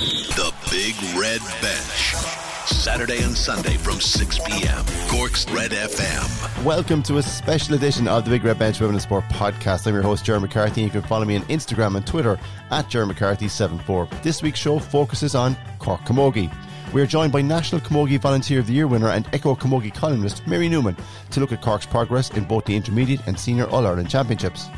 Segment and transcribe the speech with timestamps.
[0.00, 2.14] The Big Red Bench.
[2.64, 4.82] Saturday and Sunday from 6 p.m.
[5.10, 6.64] Cork's Red FM.
[6.64, 9.86] Welcome to a special edition of the Big Red Bench Women in Sport podcast.
[9.86, 10.82] I'm your host, Jerry McCarthy.
[10.82, 12.40] And you can follow me on Instagram and Twitter
[12.70, 14.22] at Jerry McCarthy74.
[14.22, 16.50] This week's show focuses on Cork Camogie.
[16.94, 20.46] We are joined by National Camogie Volunteer of the Year winner and Echo Camogie columnist
[20.46, 20.96] Mary Newman
[21.30, 24.70] to look at Cork's progress in both the intermediate and senior All Ireland Championships.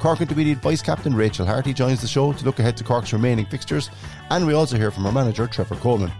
[0.00, 3.44] Cork Intermediate Vice Captain Rachel Harty joins the show to look ahead to Cork's remaining
[3.44, 3.90] fixtures,
[4.30, 6.10] and we also hear from our manager Trevor Coleman.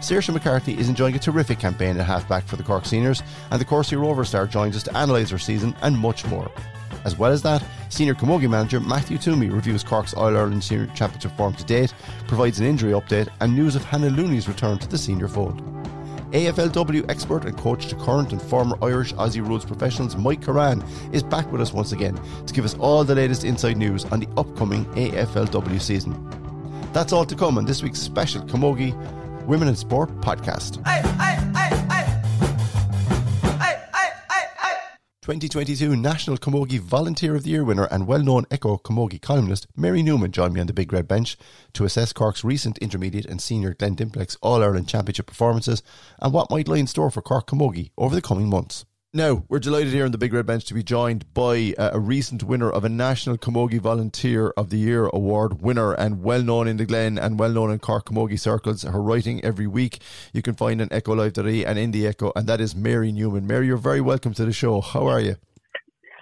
[0.00, 3.22] Saoirse McCarthy is enjoying a terrific campaign at halfback for the Cork Seniors,
[3.52, 6.50] and the Courcey Rover star joins us to analyse her season and much more.
[7.04, 11.36] As well as that, senior Camogie manager Matthew Twomey reviews Cork's All Ireland Senior Championship
[11.36, 11.94] form to date,
[12.26, 15.62] provides an injury update, and news of Hannah Looney's return to the senior fold.
[16.32, 21.22] AFLW expert and coach to current and former Irish Aussie rules professionals Mike Currane is
[21.22, 24.28] back with us once again to give us all the latest inside news on the
[24.36, 26.14] upcoming AFLW season.
[26.92, 28.94] That's all to come on this week's special Camogie
[29.46, 30.82] Women in Sport podcast.
[30.84, 31.37] Aye, aye,
[35.28, 40.32] 2022 National Camogie Volunteer of the Year winner and well-known Echo Camogie columnist Mary Newman
[40.32, 41.36] joined me on the Big Red Bench
[41.74, 45.82] to assess Cork's recent intermediate and senior Glen Dimplex All-Ireland Championship performances
[46.18, 48.86] and what might lie in store for Cork Camogie over the coming months.
[49.14, 51.98] Now, we're delighted here on the Big Red Bench to be joined by uh, a
[51.98, 56.68] recent winner of a National Camogie Volunteer of the Year award winner and well known
[56.68, 58.82] in the Glen and well known in Cork Camogie circles.
[58.82, 60.00] Her writing every week
[60.34, 63.10] you can find on Echo Live today and in the Echo, and that is Mary
[63.10, 63.46] Newman.
[63.46, 64.82] Mary, you're very welcome to the show.
[64.82, 65.36] How are you?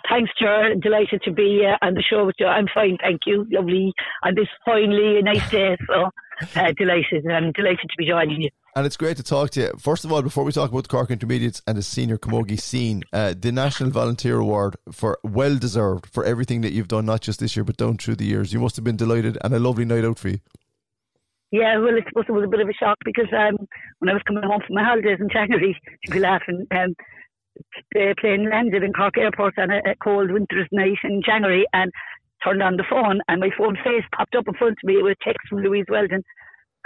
[0.09, 0.77] Thanks, Ger.
[0.77, 2.47] Delighted to be uh, on the show with you.
[2.47, 3.49] I'm fine, thank you.
[3.51, 3.93] Lovely.
[4.23, 6.11] And this finally a nice day, so
[6.55, 9.73] uh, delighted and delighted to be joining you and it's great to talk to you.
[9.79, 13.03] First of all, before we talk about the Cork Intermediates and the senior Camogie scene,
[13.11, 17.41] uh, the National Volunteer Award for well deserved for everything that you've done, not just
[17.41, 18.53] this year but down through the years.
[18.53, 20.41] You must have been delighted and a lovely night out for you.
[21.51, 23.57] Yeah, well, I suppose it was a bit of a shock because um,
[24.01, 26.67] when I was coming home from my holidays in January, you'd be laughing.
[26.71, 26.95] Um,
[27.95, 31.91] the plane landed in Cork Airport on a, a cold winter's night in January and
[32.45, 35.17] turned on the phone and my phone face popped up in front of me with
[35.19, 36.23] a text from Louise Weldon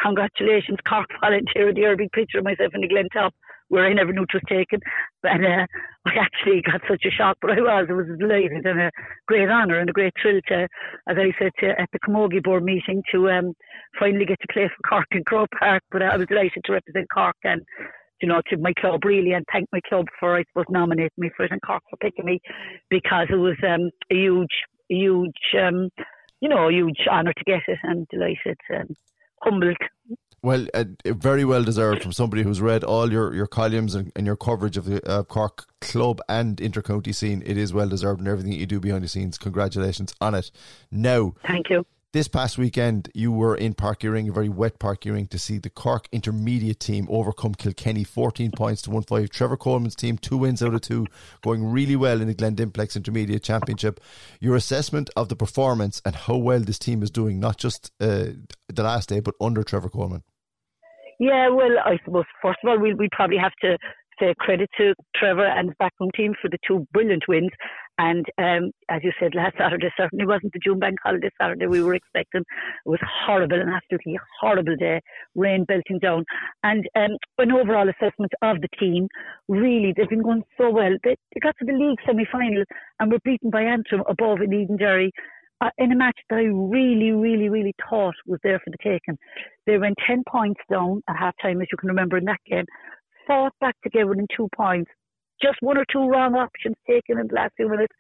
[0.03, 3.34] congratulations, Cork volunteer of the year, big picture of myself in the Glen top,
[3.69, 4.81] where I never knew it was taken.
[5.22, 5.66] But uh,
[6.06, 8.91] I actually got such a shock, but I was, I was delighted and a
[9.27, 10.69] great honour and a great thrill to,
[11.09, 13.55] as I said, to, at the Camogie board meeting to um,
[13.99, 15.83] finally get to play for Cork in Croke Park.
[15.91, 17.62] But I was delighted to represent Cork and
[18.21, 21.31] you know, to my club really and thank my club for, I suppose, nominating me
[21.34, 22.41] for it and Cork for picking me
[22.91, 25.88] because it was um, a huge, huge, um,
[26.41, 28.59] you know, a huge honour to get it and delighted.
[28.75, 28.94] Um,
[29.43, 29.77] humbled.
[30.43, 34.27] Well, uh, very well deserved from somebody who's read all your, your columns and, and
[34.27, 37.43] your coverage of the uh, Cork club and intercounty scene.
[37.45, 39.37] It is well deserved and everything you do behind the scenes.
[39.37, 40.50] Congratulations on it.
[40.91, 45.12] Now, thank you this past weekend, you were in Uí Rinn, a very wet Uí
[45.12, 49.31] Rinn, to see the Cork intermediate team overcome Kilkenny 14 points to 1 5.
[49.31, 51.06] Trevor Coleman's team, two wins out of two,
[51.43, 54.00] going really well in the Glen Dimplex Intermediate Championship.
[54.41, 58.26] Your assessment of the performance and how well this team is doing, not just uh,
[58.69, 60.22] the last day, but under Trevor Coleman.
[61.20, 63.76] Yeah, well, I suppose, first of all, we we probably have to
[64.20, 67.50] say credit to Trevor and his backroom team for the two brilliant wins.
[68.00, 71.83] And um, as you said, last Saturday certainly wasn't the June Bank holiday Saturday we
[71.83, 72.41] were expecting.
[72.41, 75.03] It was horrible, an absolutely horrible day,
[75.34, 76.25] rain belting down.
[76.62, 79.06] And um, an overall assessment of the team,
[79.49, 80.97] really, they've been going so well.
[81.05, 82.65] They, they got to the league semi final
[82.99, 85.11] and were beaten by Antrim above in Edenderry.
[85.62, 89.19] Uh, in a match that I really, really, really thought was there for the taking.
[89.67, 92.65] They went 10 points down at half time, as you can remember in that game,
[93.27, 94.91] fought back to get within two points,
[95.43, 97.95] just one or two wrong options taken in the last few minutes,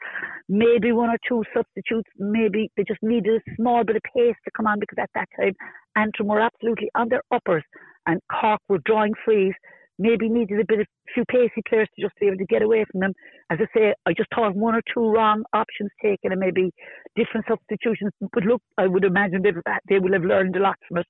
[0.48, 4.50] maybe one or two substitutes, maybe they just needed a small bit of pace to
[4.56, 5.54] come on because at that time
[5.96, 7.64] Antrim were absolutely on their uppers
[8.06, 9.54] and Cork were drawing frees.
[9.98, 12.86] Maybe needed a bit of few pacey players to just be able to get away
[12.90, 13.12] from them.
[13.50, 16.70] As I say, I just thought one or two wrong options taken and maybe
[17.16, 18.10] different substitutions.
[18.32, 19.52] But look, I would imagine they
[19.90, 21.06] they will have learned a lot from it.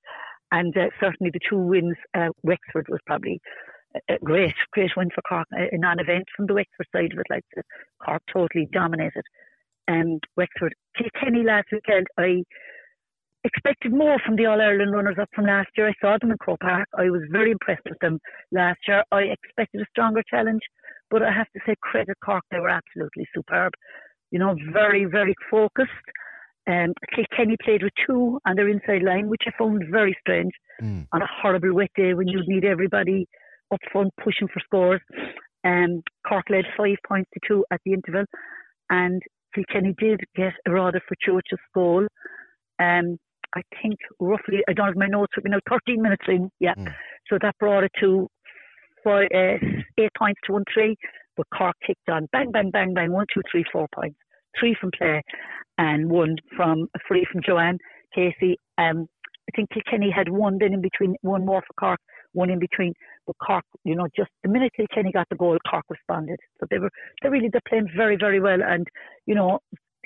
[0.51, 3.39] And uh, certainly the two wins, uh, Wexford was probably
[4.09, 7.27] a great, great win for Cork, a non-event from the Wexford side of it.
[7.29, 7.43] Like
[8.03, 9.23] Cork totally dominated.
[9.87, 12.43] And Wexford, Kilkenny last weekend, I
[13.43, 15.89] expected more from the All Ireland runners up from last year.
[15.89, 16.87] I saw them in Croke Park.
[16.97, 18.19] I was very impressed with them
[18.51, 19.03] last year.
[19.11, 20.61] I expected a stronger challenge,
[21.09, 22.43] but I have to say credit Cork.
[22.51, 23.73] They were absolutely superb.
[24.31, 25.91] You know, very, very focused.
[26.67, 31.07] Um, Kilkenny played with two on their inside line, which I found very strange mm.
[31.11, 33.27] on a horrible wet day when you need everybody
[33.71, 35.01] up front pushing for scores.
[35.63, 38.25] Um, Cork led five points to two at the interval,
[38.89, 39.21] and
[39.53, 42.07] Kilkenny did get a rather fortuitous goal.
[42.79, 43.17] Um,
[43.55, 46.73] I think roughly, I don't have my notes with me now, 13 minutes in, yeah.
[46.75, 46.93] Mm.
[47.29, 48.27] So that brought it to
[49.03, 49.57] five, uh,
[49.97, 50.95] eight points to one three.
[51.37, 54.17] But Cork kicked on, bang, bang, bang, bang, one, two, three, four points,
[54.59, 55.21] three from play,
[55.77, 57.77] and one from a free from Joanne
[58.13, 58.57] Casey.
[58.77, 59.07] Um,
[59.49, 61.99] I think Kilkenny had one then in between, one more for Cork,
[62.33, 62.93] one in between.
[63.27, 66.39] But Cork, you know, just the minute Kilkenny got the goal, Cork responded.
[66.59, 66.89] So they were,
[67.21, 68.59] they really, they're playing very, very well.
[68.63, 68.87] And,
[69.25, 69.59] you know,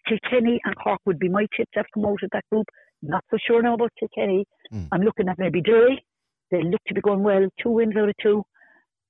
[0.07, 2.67] Kilkenny and Cork would be my tips have come out of that group.
[3.01, 4.45] Not so sure now about Kilkenny.
[4.73, 4.87] Mm.
[4.91, 6.03] I'm looking at maybe Derry.
[6.51, 7.47] They look to be going well.
[7.61, 8.43] Two wins out of two.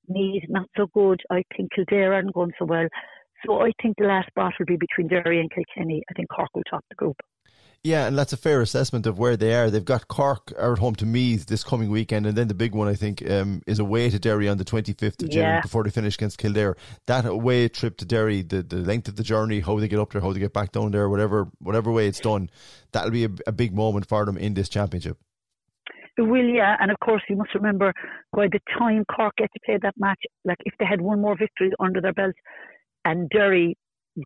[0.08, 1.22] Meath, not so good.
[1.32, 2.88] I think Kildare aren't going so well.
[3.46, 6.04] So I think the last spot will be between Derry and Kilkenny.
[6.10, 7.18] I think Cork will top the group.
[7.86, 9.70] Yeah, and that's a fair assessment of where they are.
[9.70, 12.88] They've got Cork at home to Meath this coming weekend, and then the big one,
[12.88, 15.62] I think, um, is away to Derry on the 25th of June yeah.
[15.62, 16.76] before they finish against Kildare.
[17.06, 20.14] That away trip to Derry, the, the length of the journey, how they get up
[20.14, 22.50] there, how they get back down there, whatever whatever way it's done,
[22.92, 25.20] that'll be a, a big moment for them in this championship.
[26.18, 26.78] It will, yeah.
[26.80, 27.94] And of course, you must remember
[28.36, 31.38] by the time Cork get to play that match, like if they had one more
[31.38, 32.34] victory under their belt,
[33.04, 33.78] and Derry,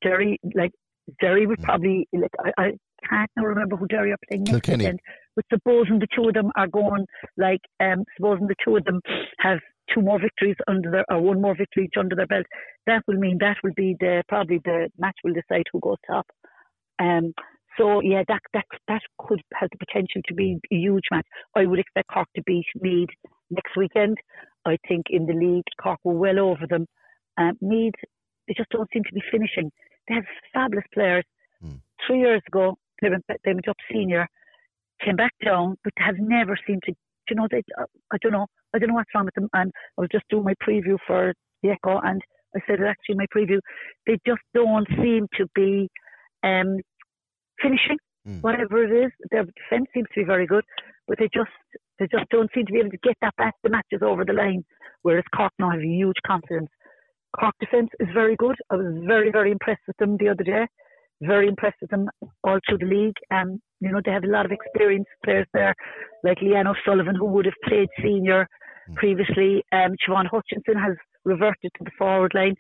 [0.02, 0.72] Derry, like
[1.20, 1.64] Derry would mm.
[1.66, 2.72] probably like I, I
[3.08, 4.86] can't now remember who Derry are playing next Kilkenny.
[4.86, 5.00] weekend.
[5.36, 7.06] But supposing the two of them are going
[7.38, 9.02] like um supposing the two of them
[9.40, 9.60] have
[9.94, 12.46] two more victories under their or one more victory each under their belt,
[12.86, 16.26] that will mean that will be the probably the match will decide who goes top.
[17.00, 17.34] Um
[17.78, 21.26] so yeah, that that that could have the potential to be a huge match.
[21.56, 23.10] I would expect Cork to beat Meath
[23.50, 24.18] next weekend.
[24.66, 26.86] I think in the league, Cork were well over them.
[27.38, 27.94] Um, Meath,
[28.48, 29.72] they just don't seem to be finishing.
[30.08, 31.24] They have fabulous players.
[31.64, 31.80] Mm.
[32.06, 34.28] Three years ago, they went, they went up senior,
[35.04, 36.94] came back down, but have never seemed to.
[37.30, 37.62] You know, they.
[37.80, 38.48] Uh, I don't know.
[38.74, 39.50] I don't know what's wrong with them.
[39.54, 42.22] And I was just doing my preview for the Echo, and
[42.56, 43.60] I said it actually in my preview.
[44.08, 45.90] They just don't seem to be
[46.44, 46.78] um,
[47.62, 47.98] finishing,
[48.28, 48.42] mm.
[48.42, 49.12] whatever it is.
[49.32, 50.64] Their defence seems to be very good,
[51.08, 51.52] but they just
[52.00, 54.34] they just don't seem to be able to get that back the matches over the
[54.34, 54.64] line.
[55.04, 56.70] Whereas Cork now have a huge confidence.
[57.40, 58.56] Cork defence is very good.
[58.72, 60.66] I was very very impressed with them the other day.
[61.22, 62.10] Very impressed with them
[62.44, 63.16] all through the league.
[63.30, 65.76] And um, you know they have a lot of experienced players there,
[66.24, 68.48] like Leanne O'Sullivan, who would have played senior
[68.90, 68.96] mm.
[68.96, 69.64] previously.
[69.72, 70.96] Um, Siobhan Hutchinson has
[71.26, 72.56] reverted to the forward line.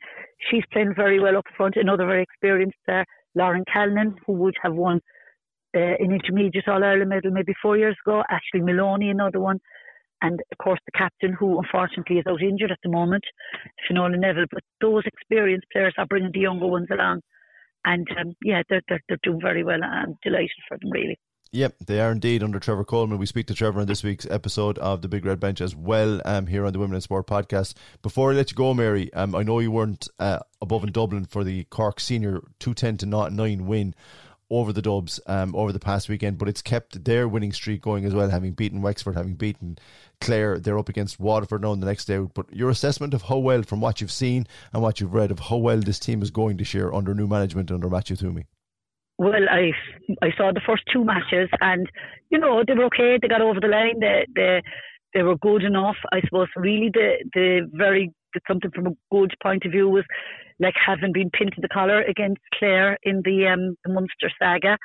[0.49, 1.75] She's playing very well up front.
[1.77, 3.05] Another very experienced there.
[3.35, 4.99] Lauren Callinan, who would have won
[5.75, 9.59] uh, an intermediate All Ireland medal maybe four years ago, Ashley Maloney, another one,
[10.21, 13.23] and of course the captain, who unfortunately is out injured at the moment,
[13.87, 14.45] Finola Neville.
[14.51, 17.21] But those experienced players are bringing the younger ones along,
[17.85, 19.83] and um, yeah, they're, they're, they're doing very well.
[19.83, 21.19] I'm delighted for them, really.
[21.51, 23.17] Yep, they are indeed under Trevor Coleman.
[23.17, 26.21] We speak to Trevor on this week's episode of the Big Red Bench as well
[26.23, 27.73] um, here on the Women in Sport podcast.
[28.03, 31.25] Before I let you go, Mary, um, I know you weren't uh, above in Dublin
[31.25, 33.95] for the Cork Senior 210 to 9 win
[34.49, 38.05] over the Dubs um, over the past weekend, but it's kept their winning streak going
[38.05, 39.77] as well, having beaten Wexford, having beaten
[40.21, 40.59] Clare.
[40.59, 42.17] They're up against Waterford now in the next day.
[42.17, 45.39] But your assessment of how well, from what you've seen and what you've read, of
[45.39, 48.45] how well this team is going this year under new management under Matthew Twomey?
[49.17, 49.71] Well, I
[50.21, 51.89] I saw the first two matches, and
[52.29, 53.19] you know they were okay.
[53.21, 53.99] They got over the line.
[53.99, 54.61] They they
[55.13, 55.97] they were good enough.
[56.11, 60.05] I suppose really the the very the, something from a good point of view was
[60.59, 64.77] like having been pinned to the collar against Clare in the um the Munster saga.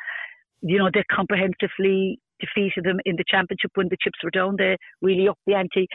[0.63, 4.57] You know they comprehensively defeated them in the championship when the chips were down.
[4.59, 5.87] They really upped the ante.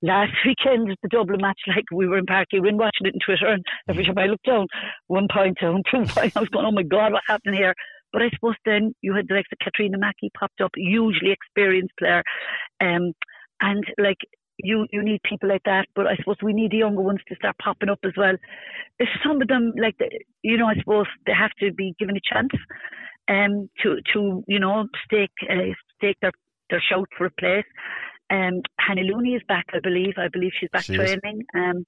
[0.00, 3.20] Last weekend, the Dublin match, like we were in Páirc Uí Rinn watching it on
[3.24, 4.66] Twitter, and every time I looked down,
[5.08, 7.74] one point down, two point, I was going, oh my God, what's happening here?
[8.12, 11.94] But I suppose then you had the likes of Katrina Mackey popped up, hugely experienced
[11.98, 12.22] player.
[12.80, 13.12] Um,
[13.60, 14.18] and like
[14.62, 17.34] you you need people like that, but I suppose we need the younger ones to
[17.36, 18.34] start popping up as well.
[18.98, 19.96] If some of them like
[20.42, 22.52] you know, I suppose they have to be given a chance
[23.28, 26.32] um, to to you know stake uh, stake their
[26.70, 27.66] their shout for a place.
[28.30, 30.14] Um, Hannah Looney is back, I believe.
[30.16, 31.44] I believe she's back she training.
[31.54, 31.84] Um,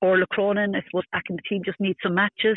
[0.00, 2.56] Orla Cronin, I suppose, back in the team just needs some matches.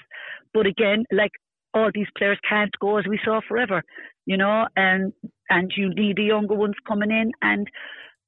[0.53, 1.32] But again, like
[1.74, 3.82] all these players can't go as we saw forever,
[4.25, 5.13] you know, and
[5.50, 7.32] and you need the younger ones coming in.
[7.41, 7.67] And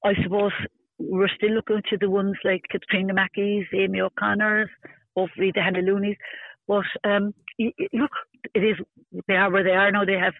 [0.03, 0.51] I suppose
[0.97, 4.69] we're still looking to the ones like Katrina Mackey's, Amy O'Connor's,
[5.15, 6.17] hopefully the Hannah Looney's.
[6.67, 8.11] But um, look,
[8.53, 8.77] it is
[9.27, 10.05] they are where they are now.
[10.05, 10.33] They have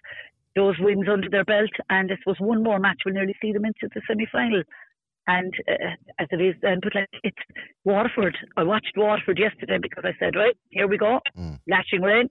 [0.54, 3.64] those wins under their belt, and I suppose one more match will nearly see them
[3.64, 4.62] into the semi final.
[5.28, 7.36] And uh, as it is, then, but like it's
[7.84, 8.36] Waterford.
[8.56, 11.58] I watched Waterford yesterday because I said, right, here we go, mm.
[11.68, 12.28] lashing rain.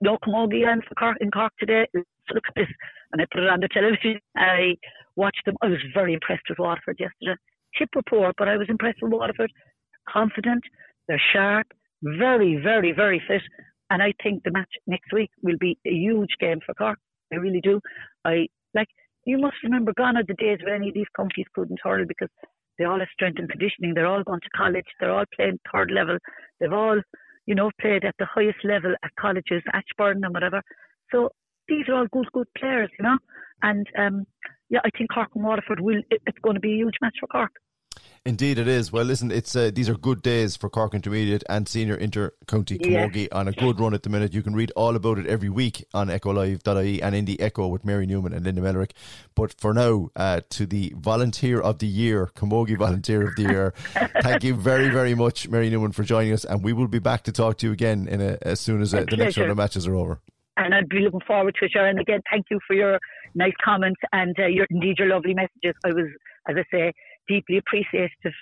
[0.00, 1.86] No camogie in Cork, in Cork today.
[1.94, 2.68] look at this,
[3.12, 4.20] and I put it on the television.
[4.36, 4.76] I
[5.16, 5.56] watched them.
[5.62, 7.36] I was very impressed with Waterford yesterday.
[7.74, 9.50] Chip report, but I was impressed with Waterford.
[10.08, 10.62] Confident,
[11.08, 11.66] they're sharp,
[12.02, 13.42] very, very, very fit.
[13.90, 16.98] And I think the match next week will be a huge game for Cork.
[17.32, 17.80] I really do.
[18.24, 18.88] I like
[19.24, 22.28] you must remember gone are the days when any of these counties couldn't hurl because
[22.78, 23.94] they all have strength and conditioning.
[23.94, 24.86] They're all gone to college.
[24.98, 26.16] They're all playing third level.
[26.58, 27.00] They've all,
[27.50, 30.62] you know, played at the highest level at colleges, Ashbourne and whatever.
[31.10, 31.30] So
[31.66, 33.18] these are all good, good players, you know.
[33.60, 34.24] And um,
[34.68, 36.00] yeah, I think Cork and Waterford will.
[36.12, 37.50] It, it's going to be a huge match for Cork.
[38.26, 38.92] Indeed, it is.
[38.92, 43.28] Well, listen, it's uh, these are good days for Cork Intermediate and Senior Inter-County Camogie
[43.30, 43.38] yeah.
[43.38, 44.34] on a good run at the minute.
[44.34, 47.82] You can read all about it every week on echolive.ie and in the Echo with
[47.82, 48.90] Mary Newman and Linda Mellerick.
[49.34, 53.74] But for now, uh, to the Volunteer of the Year, Camogie Volunteer of the Year,
[54.20, 56.44] thank you very, very much, Mary Newman, for joining us.
[56.44, 58.92] And we will be back to talk to you again in a, as soon as
[58.92, 60.20] uh, the next round of matches are over.
[60.58, 61.98] And I'd be looking forward to it, Sharon.
[61.98, 62.98] Again, thank you for your
[63.34, 65.74] nice comments and uh, your indeed your lovely messages.
[65.86, 66.06] I was,
[66.46, 66.92] as I say,
[67.30, 68.34] deeply appreciative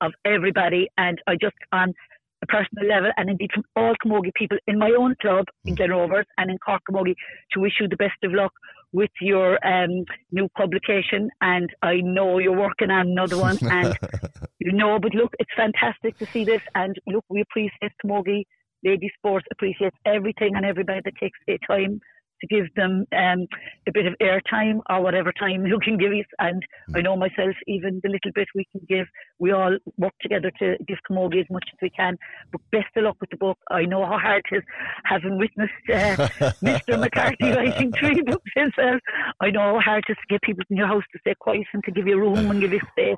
[0.00, 1.94] of everybody, and I just on
[2.42, 5.90] a personal level, and indeed from all Camogie people in my own club in Glen
[5.90, 7.14] Rovers and in Cork Camogie,
[7.52, 8.52] to wish you the best of luck
[8.92, 11.30] with your um, new publication.
[11.40, 13.96] And I know you're working on another one, and
[14.58, 18.44] you know, but look, it's fantastic to see this, and look, we appreciate Camogie.
[18.84, 22.00] Lady Sports appreciates everything and everybody that takes their time
[22.42, 23.46] to give them um,
[23.88, 26.26] a bit of airtime or whatever time you can give us.
[26.38, 26.98] And mm.
[26.98, 29.06] I know myself, even the little bit we can give,
[29.38, 32.16] we all work together to give Camogie as much as we can.
[32.50, 33.58] But best of luck with the book.
[33.70, 34.62] I know how hard it is
[35.04, 36.98] having witnessed uh, Mr.
[36.98, 39.00] McCarthy writing three books himself.
[39.40, 41.66] I know how hard it is to get people in your house to stay quiet
[41.72, 43.16] and to give you room and give you space.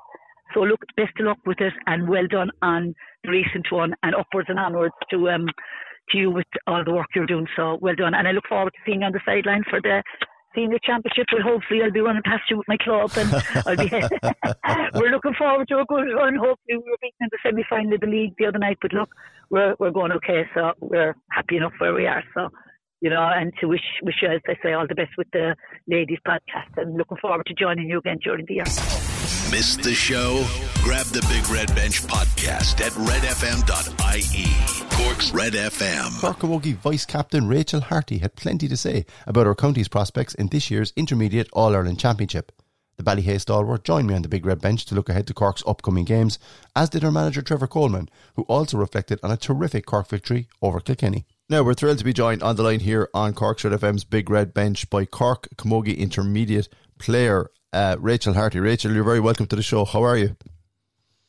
[0.53, 4.15] So look, best of luck with it and well done on the recent one and
[4.15, 5.47] upwards and onwards to um,
[6.11, 7.47] to you with all the work you're doing.
[7.55, 8.13] So well done.
[8.13, 10.03] And I look forward to seeing you on the sideline for the
[10.55, 11.27] senior championship.
[11.31, 13.29] Well, hopefully I'll be running past you with my club, and
[13.65, 13.89] I'll be.
[14.99, 16.35] we're looking forward to a good run.
[16.35, 18.93] Hopefully we were beaten in the semi final of the league the other night, but
[18.93, 19.09] look,
[19.49, 22.23] we're we're going okay, so we're happy enough where we are.
[22.33, 22.49] So.
[23.01, 25.55] You know, and to wish wish you, as I say, all the best with the
[25.87, 28.65] ladies podcast, and looking forward to joining you again during the year.
[29.51, 30.43] Missed the show?
[30.81, 34.45] Grab the Big Red Bench podcast at redfm.ie.
[34.95, 36.19] Cork's Red FM.
[36.19, 40.47] Cork Camogie Vice Captain Rachel Harty had plenty to say about our county's prospects in
[40.47, 42.51] this year's Intermediate All Ireland Championship.
[42.97, 45.63] The Ballyhay stalwart joined me on the Big Red Bench to look ahead to Cork's
[45.67, 46.39] upcoming games,
[46.75, 50.79] as did her manager Trevor Coleman, who also reflected on a terrific Cork victory over
[50.79, 51.25] Kilkenny.
[51.47, 54.31] Now, we're thrilled to be joined on the line here on Cork's Red FM's Big
[54.31, 58.59] Red Bench by Cork Camogie Intermediate player uh, Rachel Harty.
[58.59, 59.85] Rachel, you're very welcome to the show.
[59.85, 60.35] How are you?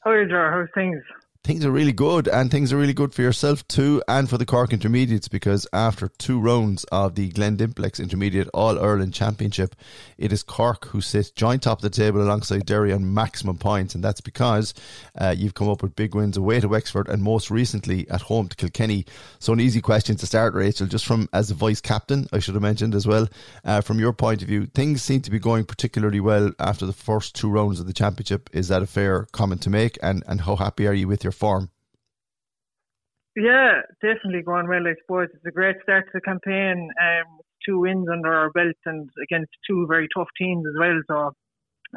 [0.00, 0.50] How are you, Ger?
[0.50, 1.02] How's things?
[1.47, 4.45] Things are really good, and things are really good for yourself too, and for the
[4.45, 9.76] Cork Intermediates because after two rounds of the Glen Dimplex Intermediate All Ireland Championship,
[10.19, 13.95] it is Cork who sits joint top of the table alongside Derry on maximum points,
[13.95, 14.75] and that's because
[15.17, 18.49] uh, you've come up with big wins away to Wexford and most recently at home
[18.49, 19.07] to Kilkenny.
[19.38, 22.55] So an easy question to start, Rachel, just from as a vice captain, I should
[22.55, 23.29] have mentioned as well.
[23.65, 26.93] Uh, from your point of view, things seem to be going particularly well after the
[26.93, 28.50] first two rounds of the championship.
[28.53, 29.97] Is that a fair comment to make?
[30.03, 31.71] And and how happy are you with your form?
[33.37, 34.87] Yeah, definitely going well.
[34.87, 36.90] I suppose it's a great start to the campaign.
[37.00, 41.00] Um, two wins under our belt and against two very tough teams as well.
[41.07, 41.33] So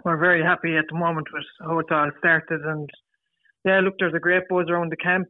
[0.03, 2.61] we're very happy at the moment with how it all started.
[2.61, 2.89] And
[3.63, 5.27] yeah, look, there's a great buzz around the camp.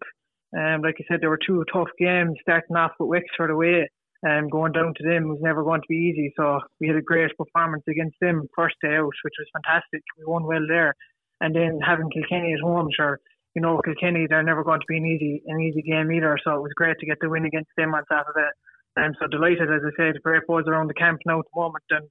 [0.57, 3.89] Um, like I said, there were two tough games starting off with Wexford away.
[4.21, 6.33] And um, going down to them was never going to be easy.
[6.35, 10.01] So we had a great performance against them first day out, which was fantastic.
[10.17, 10.93] We won well there.
[11.39, 13.19] And then having Kilkenny at home, sure,
[13.55, 16.37] you know, Kilkenny, they're never going to be an easy an easy game either.
[16.43, 18.49] So it was great to get the win against them on Saturday.
[18.97, 21.59] I'm so delighted, as I said, the great buzz around the camp now at the
[21.59, 22.07] moment and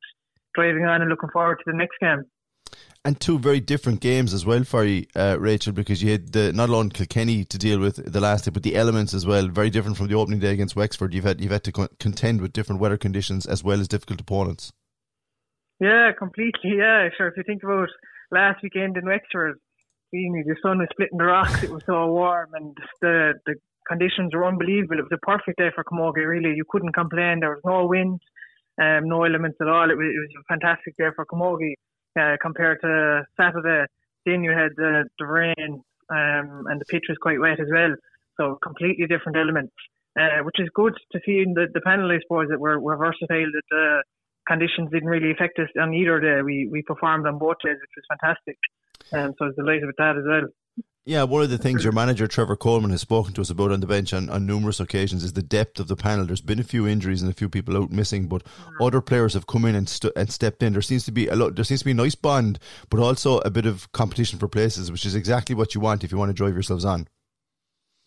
[0.55, 2.25] driving on and looking forward to the next game.
[3.05, 6.53] And two very different games as well for you, uh, Rachel, because you had the,
[6.53, 9.49] not only Kilkenny to deal with the last day, but the elements as well.
[9.49, 11.15] Very different from the opening day against Wexford.
[11.15, 14.73] You've had you've had to contend with different weather conditions as well as difficult opponents.
[15.81, 16.77] Yeah, completely.
[16.77, 17.29] Yeah, sure.
[17.29, 17.89] If you think about
[18.31, 19.59] last weekend in Wexford,
[20.13, 21.63] the sun was splitting the rocks.
[21.63, 23.55] It was so warm, and the the
[23.89, 24.99] conditions were unbelievable.
[24.99, 26.27] It was a perfect day for Camogie.
[26.27, 27.41] Really, you couldn't complain.
[27.41, 28.21] There was no wind,
[28.81, 29.91] um, no elements at all.
[29.91, 31.75] It was, it was a fantastic day for Camogie
[32.19, 33.87] uh, compared to Saturday.
[34.27, 37.95] Then you had the, the rain, um, and the pitch was quite wet as well.
[38.37, 39.73] So completely different elements,
[40.19, 42.11] uh, which is good to see in the, the panel.
[42.11, 43.51] I suppose that we're, we're versatile.
[43.53, 44.03] That the
[44.47, 46.43] conditions didn't really affect us on either day.
[46.43, 48.59] We we performed on both days, which was fantastic.
[49.13, 50.49] Um, so I was delighted with that as well.
[51.09, 53.81] Yeah, one of the things your manager Trevor Coleman has spoken to us about on
[53.81, 56.27] the bench on, on numerous occasions is the depth of the panel.
[56.27, 58.43] There's been a few injuries and a few people out missing, but
[58.79, 60.75] other players have come in and, stu- and stepped in.
[60.75, 61.55] There seems to be a lot.
[61.55, 62.59] There seems to be a nice bond,
[62.91, 66.13] but also a bit of competition for places, which is exactly what you want if
[66.13, 67.09] you want to drive yourselves on.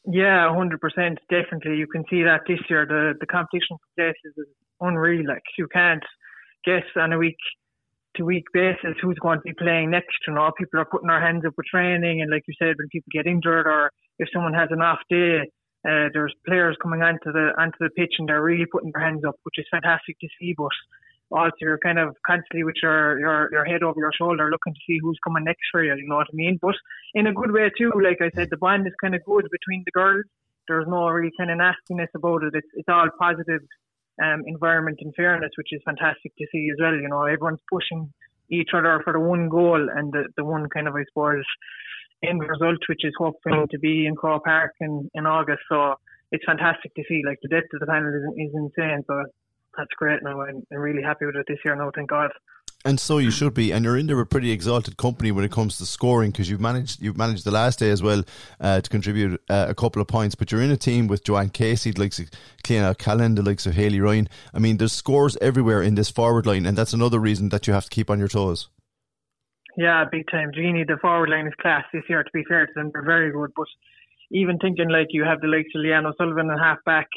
[0.05, 1.77] Yeah, hundred percent, definitely.
[1.77, 2.85] You can see that this year.
[2.85, 4.47] The the competition for places is
[4.79, 5.27] unreal.
[5.27, 6.03] Like you can't
[6.65, 7.37] guess on a week
[8.15, 10.17] to week basis who's going to be playing next.
[10.27, 12.89] You know, people are putting their hands up with training, and like you said, when
[12.89, 15.41] people get injured or if someone has an off day,
[15.87, 19.23] uh, there's players coming onto the onto the pitch and they're really putting their hands
[19.27, 20.53] up, which is fantastic to see.
[20.55, 20.69] But
[21.31, 24.79] also, you're kind of constantly with your your your head over your shoulder, looking to
[24.85, 25.95] see who's coming next for you.
[25.95, 26.59] You know what I mean?
[26.61, 26.75] But
[27.15, 27.91] in a good way too.
[28.03, 30.25] Like I said, the bond is kind of good between the girls.
[30.67, 32.53] There's no really kind of nastiness about it.
[32.53, 33.61] It's it's all positive
[34.21, 36.93] um, environment and fairness, which is fantastic to see as well.
[36.93, 38.11] You know, everyone's pushing
[38.49, 41.43] each other for the one goal and the, the one kind of, I suppose,
[42.23, 45.61] end result, which is hoping to be in Croke Park in, in August.
[45.69, 45.95] So
[46.31, 47.21] it's fantastic to see.
[47.25, 49.03] Like the depth of the panel is, is insane.
[49.07, 49.23] So
[49.77, 50.21] that's great.
[50.21, 51.75] Now I'm, I'm really happy with it this year.
[51.75, 52.31] Now, thank God.
[52.83, 55.51] And so you should be, and you're in there with pretty exalted company when it
[55.51, 58.23] comes to scoring because you've managed you've managed the last day as well
[58.59, 60.33] uh, to contribute uh, a couple of points.
[60.33, 62.31] But you're in a team with Joanne Casey, the likes of
[62.63, 64.29] Cleana Callan, the likes of Haley Ryan.
[64.53, 67.73] I mean, there's scores everywhere in this forward line, and that's another reason that you
[67.73, 68.69] have to keep on your toes.
[69.77, 70.51] Yeah, big time.
[70.53, 72.23] Jeannie, the forward line is class this year.
[72.23, 73.51] To be fair to them, they're very good.
[73.55, 73.67] But
[74.31, 77.07] even thinking like you have the likes of Leanne O'Sullivan and half back,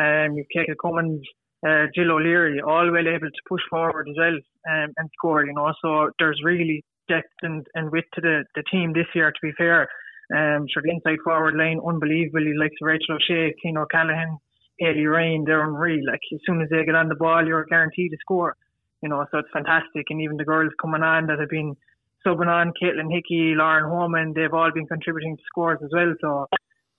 [0.00, 1.22] um, you've Keiko Cummins
[1.66, 4.34] uh, Jill O'Leary, all well able to push forward as well
[4.70, 5.44] um, and score.
[5.46, 9.30] You know, so there's really depth and, and width to the, the team this year.
[9.30, 9.88] To be fair,
[10.34, 14.38] um, sure the inside forward line unbelievably like Rachel O'Shea, Keane O'Callaghan,
[14.78, 16.06] Haley Ryan, they're unreal.
[16.06, 18.56] Like as soon as they get on the ball, you're guaranteed to score.
[19.02, 20.06] You know, so it's fantastic.
[20.10, 21.76] And even the girls coming on that have been
[22.24, 26.14] subbing on, Caitlin Hickey, Lauren Holman, they've all been contributing to scores as well.
[26.20, 26.46] So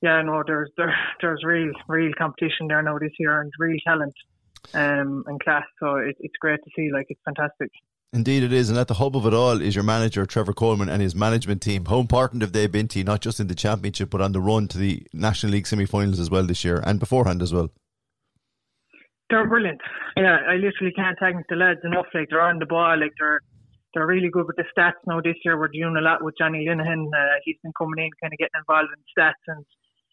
[0.02, 4.14] yeah, no, there's there, there's real real competition there now this year and real talent
[4.74, 5.64] um, and class.
[5.80, 6.92] So it, it's great to see.
[6.92, 7.72] Like it's fantastic.
[8.14, 8.70] Indeed, it is.
[8.70, 11.64] And at the hub of it all is your manager, Trevor Coleman, and his management
[11.64, 11.86] team.
[11.86, 14.42] How important have they been to you, not just in the championship, but on the
[14.42, 17.72] run to the National League semi finals as well this year and beforehand as well?
[19.32, 19.82] They're brilliant.
[20.16, 22.06] Yeah, I literally can't thank the lads enough.
[22.14, 23.00] Like, they're on the ball.
[23.00, 23.40] Like, they're
[23.94, 25.58] they're really good with the stats now this year.
[25.58, 27.08] We're doing a lot with Johnny Linehan.
[27.08, 29.66] Uh, he's been coming in, kind of getting involved in stats and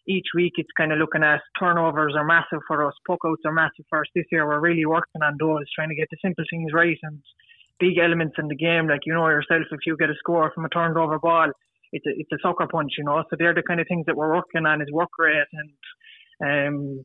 [0.09, 3.53] each week it's kind of looking at turnovers are massive for us, puck outs are
[3.53, 4.07] massive for us.
[4.15, 7.21] This year we're really working on those, trying to get the simple things right and
[7.79, 8.89] big elements in the game.
[8.89, 11.51] Like you know yourself, if you get a score from a turned over ball,
[11.93, 13.23] it's a it's a sucker punch, you know.
[13.31, 15.71] So they're the kind of things that we're working on is work rate and
[16.43, 17.05] um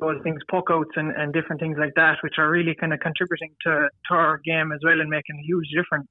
[0.00, 3.00] those things, puck outs and, and different things like that, which are really kind of
[3.00, 6.08] contributing to, to our game as well and making a huge difference.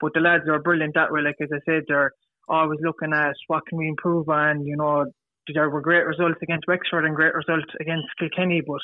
[0.00, 1.22] But the lads are brilliant that way.
[1.22, 2.12] Like as I said, they're
[2.48, 4.64] always looking at what can we improve on.
[4.64, 5.06] You know,
[5.54, 8.80] there were great results against Wexford and great results against Kilkenny, but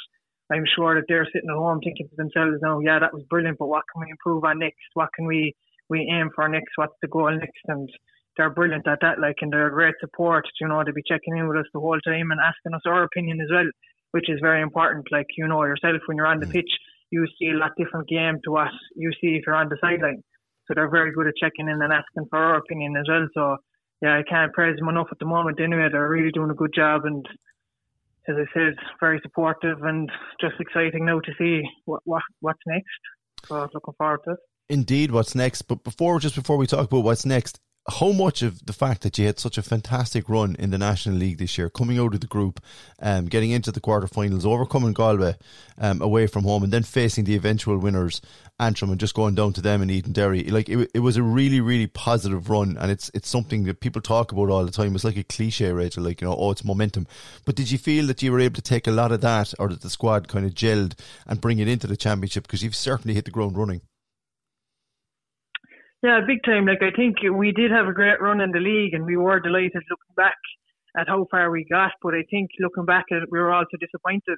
[0.53, 3.59] I'm sure that they're sitting at home thinking to themselves, "No, yeah, that was brilliant,
[3.59, 4.89] but what can we improve on next?
[4.95, 5.55] What can we
[5.89, 6.73] we aim for next?
[6.77, 7.89] What's the goal next?" And
[8.37, 10.45] they're brilliant at that, like, and they're great support.
[10.61, 13.05] You know, they'll be checking in with us the whole time and asking us our
[13.05, 13.71] opinion as well,
[14.11, 15.07] which is very important.
[15.13, 16.53] Like, you know yourself when you're on the mm.
[16.53, 16.71] pitch,
[17.11, 20.23] you see a lot different game to what you see if you're on the sideline.
[20.67, 23.29] So they're very good at checking in and asking for our opinion as well.
[23.35, 23.57] So
[24.03, 25.61] yeah, I can't praise them enough at the moment.
[25.61, 27.27] Anyway, they're really doing a good job, and
[28.29, 32.89] as I said, very supportive and just exciting now to see what, what what's next.
[33.47, 34.39] So looking forward to it.
[34.71, 35.63] Indeed, what's next?
[35.63, 39.19] But before, just before we talk about what's next, how much of the fact that
[39.19, 42.21] you had such a fantastic run in the National League this year, coming out of
[42.21, 42.63] the group,
[43.01, 45.37] um, getting into the quarterfinals, overcoming Galway
[45.79, 48.23] um, away from home, and then facing the eventual winners,
[48.59, 51.61] Antrim, and just going down to them in Edenderry, like it, it was a really,
[51.61, 54.95] really positive run, and it's it's something that people talk about all the time.
[54.95, 57.07] It's like a cliche, Rachel, like you know, oh, it's momentum.
[57.45, 59.69] But did you feel that you were able to take a lot of that, or
[59.69, 63.15] that the squad kind of gelled and bring it into the championship because you've certainly
[63.15, 63.83] hit the ground running?
[66.05, 66.67] Yeah, big time.
[66.67, 69.41] Like I think we did have a great run in the league, and we were
[69.41, 70.37] delighted looking back
[70.99, 71.93] at how far we got.
[72.03, 74.37] But I think looking back at it, we were also disappointed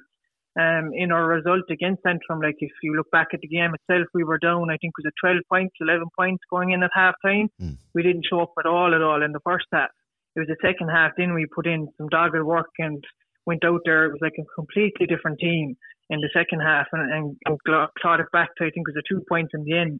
[0.57, 2.39] um, in our result against Antrim.
[2.39, 4.71] Like if you look back at the game itself, we were down.
[4.71, 7.49] I think it was a 12 points, 11 points going in at half time.
[7.61, 7.75] Mm.
[7.93, 9.89] We didn't show up at all at all in the first half.
[10.37, 11.11] It was the second half.
[11.17, 13.03] Then we put in some dogged work and
[13.45, 14.05] went out there.
[14.05, 15.75] It was like a completely different team
[16.09, 17.59] in the second half, and, and, and
[17.99, 19.99] clawed it back to I think it was a two points in the end.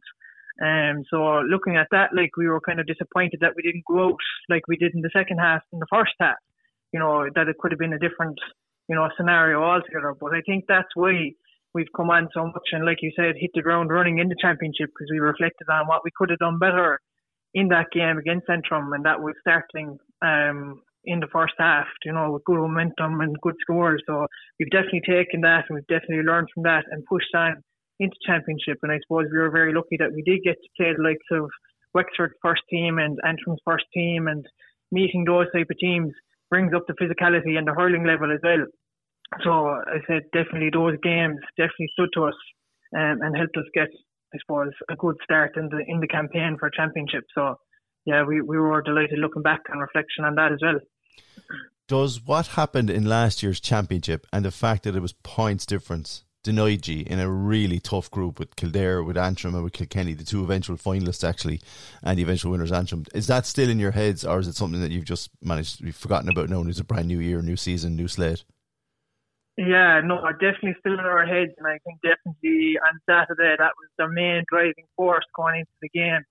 [0.60, 4.06] Um, so looking at that, like we were kind of disappointed that we didn't go
[4.06, 4.16] out
[4.48, 6.36] like we did in the second half in the first half.
[6.92, 8.38] You know that it could have been a different,
[8.88, 10.14] you know, scenario altogether.
[10.18, 11.32] But I think that's why
[11.74, 14.36] we've come on so much and, like you said, hit the ground running in the
[14.40, 16.98] championship because we reflected on what we could have done better
[17.54, 21.86] in that game against Antrim, and that was starting um, in the first half.
[22.04, 24.02] You know, with good momentum and good scores.
[24.06, 24.26] So
[24.58, 27.62] we've definitely taken that and we've definitely learned from that and pushed on
[28.00, 28.78] into championship.
[28.82, 31.26] And I suppose we were very lucky that we did get to play the likes
[31.32, 31.50] of
[31.94, 34.46] Wexford first team and Antrim's first team, and
[34.92, 36.12] meeting those type of teams
[36.50, 38.64] brings up the physicality and the hurling level as well.
[39.42, 42.38] So I said definitely those games definitely stood to us
[42.96, 43.88] um, and helped us get
[44.34, 47.24] I suppose, a good start in the in the campaign for championship.
[47.34, 47.56] So,
[48.04, 50.80] yeah, we, we were delighted looking back and reflection on that as well.
[51.86, 56.24] Does what happened in last year's championship and the fact that it was points difference
[56.56, 60.42] you in a really tough group with Kildare, with Antrim, and with Kilkenny, the two
[60.42, 61.60] eventual finalists actually,
[62.02, 63.04] and the eventual winners Antrim.
[63.14, 65.82] Is that still in your heads, or is it something that you've just managed to
[65.82, 66.62] be forgotten about now?
[66.62, 68.44] It's a brand new year, new season, new slate.
[69.56, 73.88] Yeah, no, definitely still in our heads, and I think definitely on Saturday that was
[73.98, 76.22] the main driving force going into the game.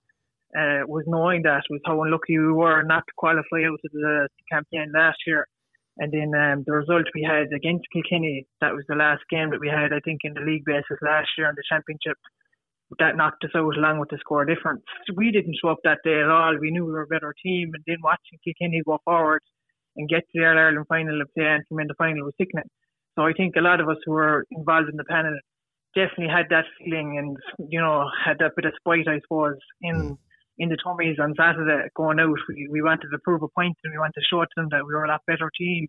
[0.58, 4.30] Uh, was knowing that was how unlucky we were not to qualify out of the
[4.50, 5.46] campaign last year.
[6.00, 9.60] And then um, the result we had against Kilkenny, that was the last game that
[9.60, 12.18] we had, I think, in the league basis last year in the championship.
[13.00, 14.84] That knocked us out along with the score difference.
[15.16, 16.56] We didn't show up that day at all.
[16.58, 19.42] We knew we were a better team, and then watching Kilkenny go forward
[19.98, 22.70] and get to the All Ireland final and play Antrim in the final was sickening.
[23.16, 25.38] So I think a lot of us who were involved in the panel
[25.96, 27.36] definitely had that feeling and,
[27.70, 30.18] you know, had that bit of spite, I suppose, in mm.
[30.60, 32.38] In the tummies on Saturday going out.
[32.50, 34.94] We, we wanted to prove a point and we wanted to show them that we
[34.94, 35.88] were a lot better team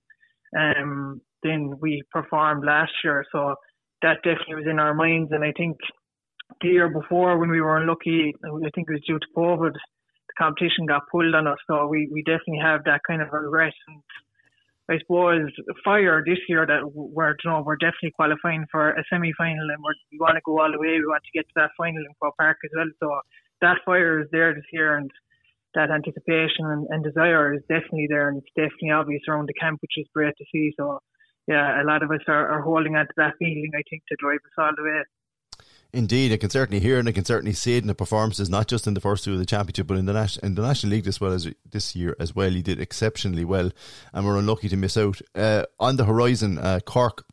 [0.57, 3.25] um, than we performed last year.
[3.33, 3.55] So
[4.03, 5.33] that definitely was in our minds.
[5.33, 5.77] And I think
[6.61, 10.35] the year before when we were unlucky, I think it was due to COVID, the
[10.39, 11.59] competition got pulled on us.
[11.67, 13.75] So we, we definitely have that kind of regret.
[13.89, 14.03] And
[14.91, 15.51] I suppose
[15.85, 19.85] fire this year that we're you know we're definitely qualifying for a semi final and
[20.11, 20.97] we want to go all the way.
[20.97, 22.89] We want to get to that final in Croke Park as well.
[22.99, 23.21] So
[23.61, 25.11] that fire is there this year and
[25.75, 29.81] that anticipation and, and desire is definitely there and it's definitely obvious around the camp,
[29.81, 30.73] which is great to see.
[30.79, 31.01] So
[31.47, 33.71] yeah, a lot of us are, are holding on to that feeling.
[33.75, 35.03] I think to drive us all the way.
[35.91, 38.69] Indeed, I can certainly hear and I can certainly see it in the performances, not
[38.69, 40.91] just in the first two of the championship, but in the National in the National
[40.91, 42.51] League as well as this year as well.
[42.51, 43.71] He did exceptionally well,
[44.13, 45.23] and we're unlucky to miss out.
[45.35, 47.25] Uh, on the horizon, uh, Cork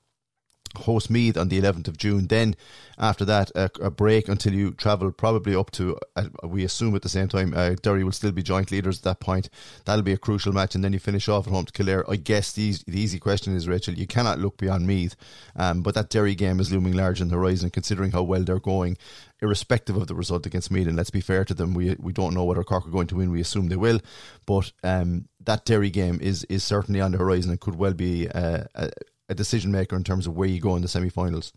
[0.75, 2.27] host Meath on the 11th of June.
[2.27, 2.55] Then,
[2.97, 7.01] after that, a, a break until you travel probably up to, uh, we assume at
[7.01, 9.49] the same time, uh, Derry will still be joint leaders at that point.
[9.85, 12.09] That'll be a crucial match, and then you finish off at home to Kildare.
[12.09, 15.15] I guess the, the easy question is, Rachel, you cannot look beyond Meath,
[15.55, 18.59] um, but that Derry game is looming large on the horizon, considering how well they're
[18.59, 18.97] going,
[19.41, 20.87] irrespective of the result against Meath.
[20.87, 23.15] And let's be fair to them, we we don't know whether Cork are going to
[23.15, 23.31] win.
[23.31, 23.99] We assume they will,
[24.45, 28.29] but um, that Derry game is is certainly on the horizon and could well be
[28.29, 28.89] uh, a,
[29.29, 31.51] a decision maker in terms of where you go in the semi-finals.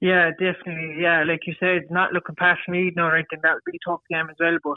[0.00, 0.96] Yeah, definitely.
[1.00, 4.30] Yeah, like you said, not looking past Meath or anything, that would be tough game
[4.30, 4.56] as well.
[4.62, 4.76] But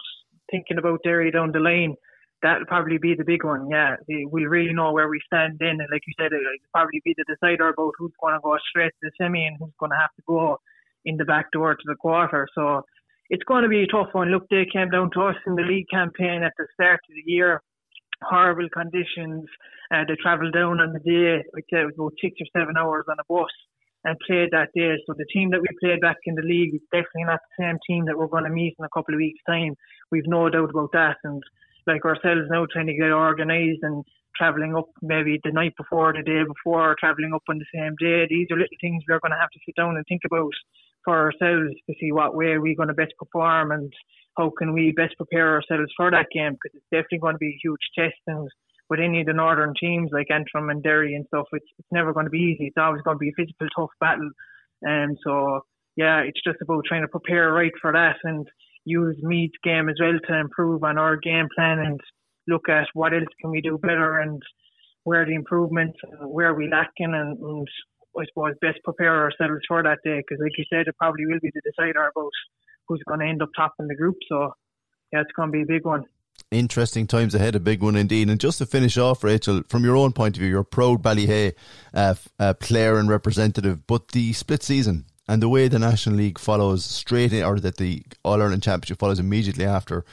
[0.50, 1.96] thinking about Derry down the lane,
[2.42, 3.70] that'll probably be the big one.
[3.70, 5.78] Yeah, we'll really know where we stand then.
[5.80, 8.94] And like you said, it'll probably be the decider about who's going to go straight
[9.02, 10.60] to the semi and who's going to have to go
[11.06, 12.48] in the back door to the quarter.
[12.56, 12.84] So
[13.30, 14.30] it's going to be a tough one.
[14.30, 17.32] Look, they came down to us in the league campaign at the start of the
[17.32, 17.62] year
[18.24, 19.46] horrible conditions.
[19.94, 23.06] Uh, they travelled down on the day, like it was about six or seven hours
[23.10, 23.52] on a bus
[24.04, 24.96] and played that day.
[25.06, 27.78] So the team that we played back in the league is definitely not the same
[27.86, 29.76] team that we're going to meet in a couple of weeks' time.
[30.12, 31.18] We've no doubt about that.
[31.24, 31.44] And
[31.88, 34.04] like ourselves now trying to get organised and
[34.36, 38.26] travelling up maybe the night before, the day before, travelling up on the same day.
[38.30, 40.54] These are little things we're going to have to sit down and think about
[41.04, 43.92] for ourselves to see what way we're going to best perform and
[44.38, 46.54] how can we best prepare ourselves for that game?
[46.54, 48.50] Because it's definitely going to be a huge test and
[48.92, 52.12] with any of the northern teams like Antrim and Derry and stuff, it's it's never
[52.12, 52.68] going to be easy.
[52.68, 54.30] It's always going to be a physical, tough battle,
[54.82, 55.62] and so
[55.96, 58.46] yeah, it's just about trying to prepare right for that and
[58.84, 62.02] use Meath's game as well to improve on our game plan and
[62.48, 64.42] look at what else can we do better and
[65.04, 67.68] where the improvements, where we lacking, and, and
[68.20, 70.20] I suppose best prepare ourselves for that day.
[70.20, 72.32] Because, like you said, it probably will be the decider about
[72.92, 74.18] who's going to end up top in the group.
[74.28, 74.54] So,
[75.12, 76.06] yeah, it's going to be a big one.
[76.50, 78.30] Interesting times ahead, a big one indeed.
[78.30, 81.02] And just to finish off, Rachel, from your own point of view, you're a proud
[81.02, 81.54] Ballyhay
[81.94, 86.40] uh, uh, player and representative, but the split season and the way the National League
[86.40, 90.04] follows straight in, or that the All Ireland Championship follows immediately after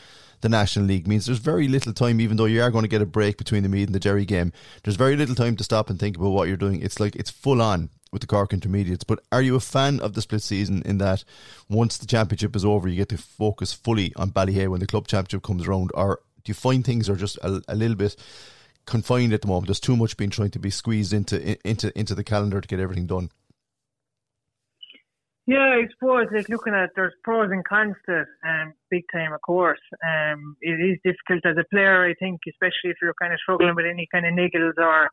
[0.41, 3.03] the National League means there's very little time, even though you are going to get
[3.03, 4.53] a break between the Meath and the Derry game.
[4.85, 6.81] There's very little time to stop and think about what you're doing.
[6.81, 9.05] It's like it's full on with the Cork Intermediates.
[9.05, 11.25] But are you a fan of the split season in that
[11.69, 15.07] once the championship is over, you get to focus fully on Ballyhay when the club
[15.07, 18.17] championship comes around, or do you find things are just a, a little bit
[18.87, 19.67] confined at the moment?
[19.67, 22.81] There's too much being trying to be squeezed into into into the calendar to get
[22.81, 23.31] everything done.
[25.49, 29.33] Yeah, I suppose like looking at there's pros and cons to it, um, big time,
[29.33, 29.81] of course.
[30.07, 33.75] Um, it is difficult as a player, I think, especially if you're kind of struggling
[33.75, 35.09] with any kind of niggles or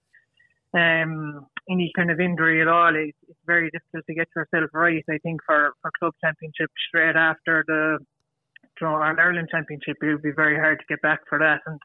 [0.77, 5.03] um, any kind of injury at all, it's, it's very difficult to get yourself right.
[5.09, 7.97] I think for, for club championship straight after the
[8.81, 11.61] you know, our Ireland championship, it would be very hard to get back for that.
[11.65, 11.79] And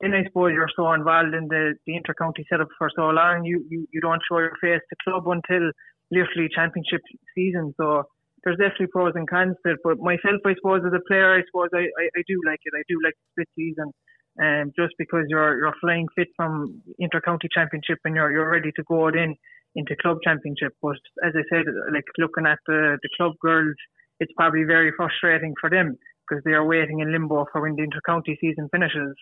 [0.00, 3.64] then I suppose you're so involved in the, the inter-county setup for so long, you,
[3.68, 5.70] you, you don't show your face to club until
[6.10, 7.02] literally championship
[7.34, 7.74] season.
[7.76, 8.04] So
[8.42, 9.78] there's definitely pros and cons to it.
[9.84, 12.72] But myself, I suppose, as a player, I suppose I, I, I do like it.
[12.72, 13.92] I do like the split season.
[14.40, 18.82] Um, just because you're you're flying fit from intercounty championship and you're you're ready to
[18.88, 19.36] go in
[19.74, 20.72] into club championship.
[20.80, 23.76] But as I said, like looking at the the club girls,
[24.18, 25.98] it's probably very frustrating for them
[26.28, 29.14] because they are waiting in limbo for when the intercounty season finishes.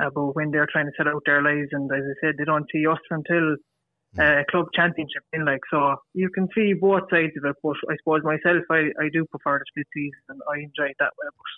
[0.00, 2.44] Uh, but when they're trying to set out their lives, and as I said, they
[2.44, 3.56] don't see us until
[4.14, 4.20] hmm.
[4.20, 7.96] uh, club championship in like so you can see both sides of it but I
[7.96, 11.28] suppose myself I, I do prefer the split season and I enjoy it that way
[11.32, 11.48] but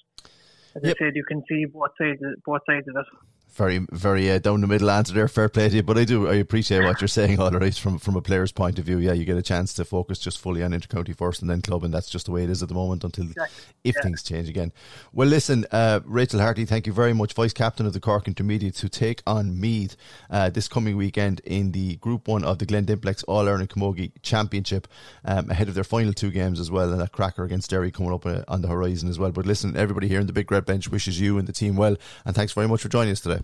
[0.76, 0.96] as yep.
[0.96, 3.06] I said you can see both sides both sides of it
[3.52, 5.28] very, very uh, down the middle answer there.
[5.28, 7.40] Fair play to you, but I do I appreciate what you're saying.
[7.40, 9.84] All right, from from a player's point of view, yeah, you get a chance to
[9.84, 12.50] focus just fully on intercounty first and then club, and that's just the way it
[12.50, 13.74] is at the moment until exactly.
[13.84, 14.02] if yeah.
[14.02, 14.72] things change again.
[15.12, 18.74] Well, listen, uh, Rachel Harty, thank you very much, vice captain of the Cork Intermediate,
[18.76, 19.96] to take on Meath
[20.30, 24.12] uh, this coming weekend in the Group One of the Glen Dimplex All Ireland Camogie
[24.22, 24.88] Championship,
[25.24, 28.12] um, ahead of their final two games as well, and a cracker against Derry coming
[28.12, 29.32] up uh, on the horizon as well.
[29.32, 31.96] But listen, everybody here in the Big Red Bench wishes you and the team well,
[32.24, 33.39] and thanks very much for joining us today.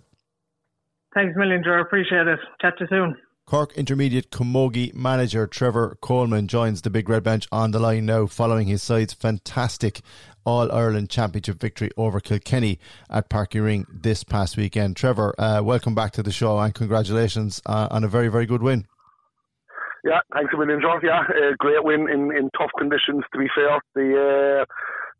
[1.17, 1.81] Thanks a million, Joe.
[1.81, 2.39] Appreciate it.
[2.61, 3.17] Chat to you soon.
[3.47, 8.27] Cork Intermediate Camogie manager Trevor Coleman joins the Big Red Bench on the line now
[8.27, 10.03] following his side's fantastic
[10.45, 14.97] All Ireland Championship victory over Kilkenny at Páirc Uí Rinn this past weekend.
[14.97, 18.63] Trevor, uh, welcome back to the show and congratulations uh, on a very, very good
[18.63, 18.87] win.
[20.05, 21.01] Yeah, thanks a million, John.
[21.03, 23.81] Yeah, a great win in, in tough conditions, to be fair.
[23.95, 24.65] The uh,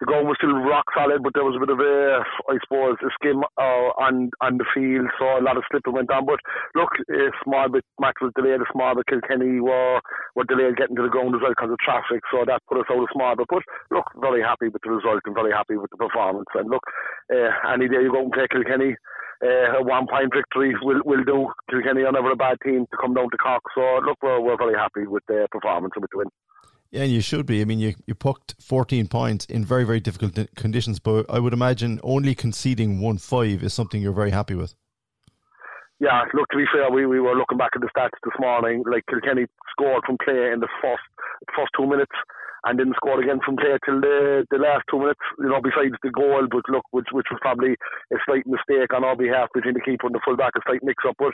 [0.01, 2.21] the ground was still rock solid, but there was a bit of a,
[2.53, 6.13] I suppose, a skim uh, on on the field, so a lot of slipping went
[6.13, 6.29] on.
[6.29, 6.41] But
[6.77, 10.01] look, a small bit match was delayed, a small bit Kilkenny were
[10.37, 12.91] were delayed getting to the ground as well because of traffic, so that put us
[12.93, 13.49] out a small bit.
[13.49, 16.53] But look, very happy with the result and very happy with the performance.
[16.53, 16.85] And look,
[17.33, 18.97] uh, any day you go and play Kilkenny.
[19.45, 21.49] Uh, a one point victory will will do.
[21.69, 23.65] Kilkenny are never a bad team to come down to Cork.
[23.75, 26.33] So look, we're, we're very happy with their performance and with the win.
[26.91, 27.61] Yeah, and you should be.
[27.61, 31.53] I mean, you, you pucked 14 points in very, very difficult conditions, but I would
[31.53, 34.75] imagine only conceding 1 5 is something you're very happy with.
[35.99, 38.85] Yeah, look, to be fair, we, we were looking back at the stats this morning.
[38.91, 41.03] Like, Kilkenny scored from play in the first
[41.55, 42.13] first two minutes
[42.65, 45.95] and didn't score again from play till the the last two minutes, you know, besides
[46.03, 47.79] the goal, but look, which which was probably
[48.13, 51.03] a slight mistake on our behalf between the keeper and the fullback, a slight mix
[51.07, 51.17] up.
[51.19, 51.33] But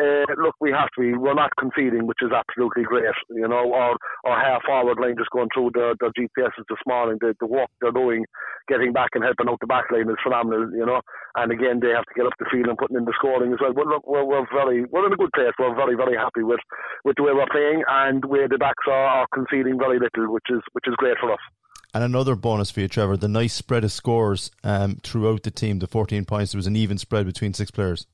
[0.00, 1.14] uh, look, we have to be.
[1.14, 3.14] We're not conceding, which is absolutely great.
[3.30, 3.94] You know, our
[4.26, 7.18] our half forward line just going through the the GPSs this morning.
[7.20, 8.24] The the work they're doing,
[8.68, 10.70] getting back and helping out the back line is phenomenal.
[10.74, 11.00] You know,
[11.36, 13.60] and again they have to get up the field and putting in the scoring as
[13.60, 13.72] well.
[13.72, 15.54] But look, we're, we're very we're in a good place.
[15.58, 16.60] We're very very happy with
[17.04, 20.50] with the way we're playing and where the backs are, are conceding very little, which
[20.50, 21.42] is which is great for us.
[21.94, 25.78] And another bonus for you, Trevor, the nice spread of scores um, throughout the team,
[25.78, 26.50] the 14 points.
[26.50, 28.08] There was an even spread between six players.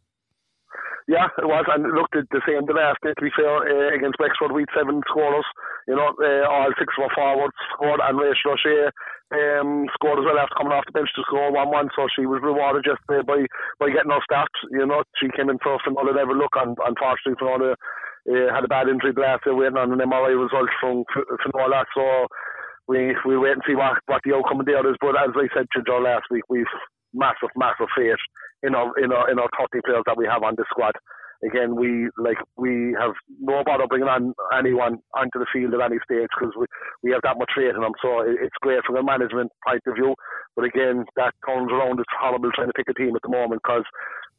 [1.11, 3.11] Yeah, it was, and looked the same the last day.
[3.11, 5.45] To be fair, uh, against Wexford, we had seven scorers.
[5.91, 8.87] You know, uh, all six of our forwards scored, and Rachel O'Shea
[9.35, 11.91] um, scored as well after coming off the bench to score one-one.
[11.99, 13.43] So she was rewarded just uh, by
[13.83, 14.55] by getting her start.
[14.71, 18.63] You know, she came in first and all ever look, and unfortunately, Finola uh, had
[18.63, 21.03] a bad injury the last day, waiting on an MRI result from
[21.43, 21.83] Finola.
[21.99, 22.31] So
[22.87, 24.97] we we wait and see what what the outcome of there is.
[25.03, 26.71] But as I said to Joe last week, we've
[27.13, 28.23] massive, massive faith
[28.63, 30.95] in our in our in our 30 players that we have on the squad.
[31.41, 35.97] Again, we like we have no bother bringing on anyone onto the field at any
[36.05, 36.67] stage because we
[37.03, 37.97] we have that much faith in them.
[38.03, 40.15] So it's great from a management point of view.
[40.55, 41.99] But again, that turns around.
[42.01, 43.89] It's horrible trying to pick a team at the moment because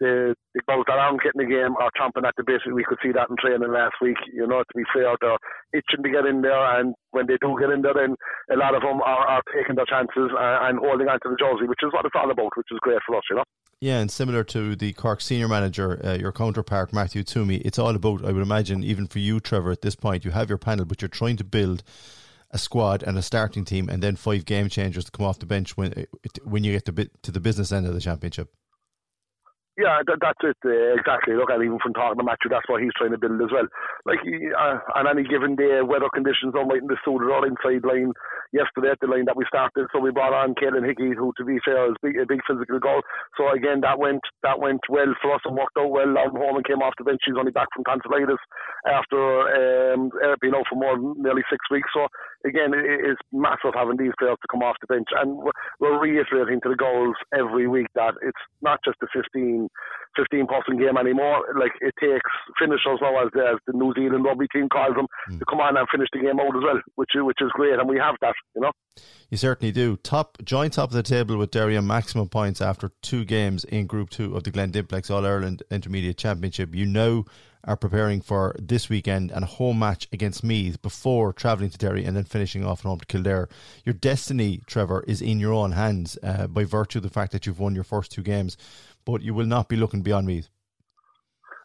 [0.01, 2.61] the the aren't getting the game are chomping at the bit.
[2.73, 4.17] We could see that in training last week.
[4.33, 5.37] You know, to be fair, they're
[5.73, 8.15] itching to get in there, and when they do get in there, then
[8.51, 11.37] a lot of them are, are taking their chances and, and holding on to the
[11.37, 13.45] jersey, which is what it's all about, which is great for us, you know.
[13.79, 17.95] Yeah, and similar to the Cork senior manager, uh, your counterpart Matthew Twomey, it's all
[17.95, 18.25] about.
[18.25, 21.01] I would imagine, even for you, Trevor, at this point, you have your panel, but
[21.01, 21.83] you're trying to build
[22.49, 25.45] a squad and a starting team, and then five game changers to come off the
[25.45, 26.05] bench when
[26.43, 28.51] when you get to, to the business end of the championship.
[29.81, 31.33] Yeah, that, that's it uh, exactly.
[31.33, 33.65] Look, and even from talking to Matthew, that's what he's trying to build as well.
[34.05, 38.13] Like uh, on any given day, weather conditions are mightn't have suited our inside line
[38.53, 39.89] yesterday at the line that we started.
[39.89, 42.77] So we brought on Kaylin Hickey, who to be fair is big, a big physical
[42.77, 43.01] goal.
[43.41, 46.13] So again, that went that went well for us and worked out well.
[46.13, 47.25] Lauren Holman came off the bench.
[47.25, 48.41] She's only back from tonsillitis
[48.85, 49.17] after
[49.97, 51.89] um, uh, being out for more than nearly six weeks.
[51.97, 52.05] So
[52.45, 55.41] again, it, it's massive having these players to come off the bench, and
[55.81, 59.70] we're reiterating to the goals every week that it's not just the 15
[60.17, 61.45] 15, person game anymore.
[61.57, 65.07] Like it takes finishers now, as the, as the New Zealand rugby team calls them,
[65.29, 65.39] mm.
[65.39, 67.87] to come on and finish the game out as well, which which is great, and
[67.87, 68.71] we have that, you know.
[69.29, 69.95] You certainly do.
[69.97, 73.87] Top joint top of the table with Derry on maximum points after two games in
[73.87, 76.75] Group Two of the Glendimplex All Ireland Intermediate Championship.
[76.75, 77.25] You now
[77.63, 82.05] are preparing for this weekend and a home match against Meath before travelling to Derry
[82.05, 83.49] and then finishing off at home to Kildare.
[83.85, 87.45] Your destiny, Trevor, is in your own hands uh, by virtue of the fact that
[87.45, 88.57] you've won your first two games,
[89.05, 90.49] but you will not be looking beyond Meath.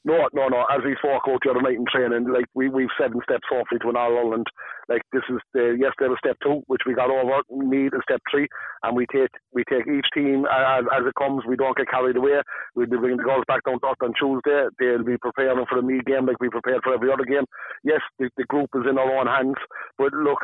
[0.04, 0.64] No, no, no.
[0.70, 3.80] As we spoke out the other night in training, like we we've seven steps hopefully
[3.80, 4.46] to an All Ireland.
[4.88, 7.42] Like this is the yesterday was step two, which we got over.
[7.50, 8.46] Need a step three,
[8.82, 11.42] and we take we take each team as, as it comes.
[11.46, 12.40] We don't get carried away.
[12.74, 14.68] We'll be bringing the girls back down to us on Tuesday.
[14.78, 17.44] They'll be preparing for the Meath game like we prepared for every other game.
[17.82, 19.58] Yes, the, the group is in our own hands,
[19.98, 20.38] but look,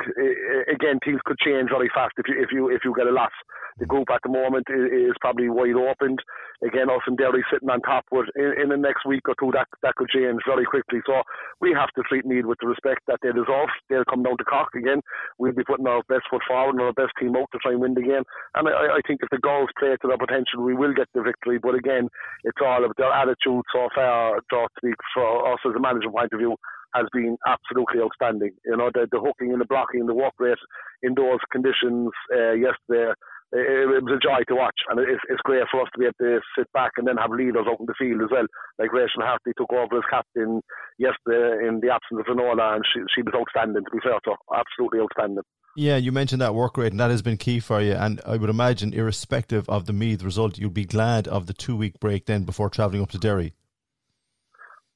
[0.67, 3.33] again, things could change very fast if you if you if you get a loss.
[3.79, 6.21] The group at the moment is, is probably wide opened.
[6.63, 9.51] Again, us and Derry sitting on top, but in, in the next week or two
[9.55, 11.01] that that could change very quickly.
[11.07, 11.23] So
[11.61, 13.71] we have to treat Meath with the respect that they deserve.
[13.89, 15.01] They'll come down to Cork again.
[15.39, 17.81] We'll be putting our best foot forward and our best team out to try and
[17.81, 18.25] win the game.
[18.55, 21.23] And I, I think if the girls play to their potential, we will get the
[21.23, 21.59] victory.
[21.59, 22.09] But again,
[22.45, 24.41] it's all about their attitude so far.
[24.51, 26.57] To speak for us as a management point of view
[26.95, 28.53] has been absolutely outstanding.
[28.65, 30.59] You know, the, the hooking and the blocking, and the work rate
[31.03, 33.13] in those conditions uh, yesterday
[33.53, 36.07] it, it, was a joy to watch, and it's, it's great for us to be
[36.07, 38.47] able to sit back and then have leaders out in the field as well.
[38.79, 40.63] Like Rachel Harty took over as captain
[40.99, 44.31] yesterday in the absence of Finola, and she, she was outstanding, to be fair to
[44.33, 44.41] her.
[44.57, 45.45] Absolutely outstanding.
[45.77, 47.93] Yeah, you mentioned that work rate, and that has been key for you.
[47.93, 51.77] And I would imagine, irrespective of the Meath result, you'll be glad of the two
[51.77, 53.55] week break then before travelling up to Derry.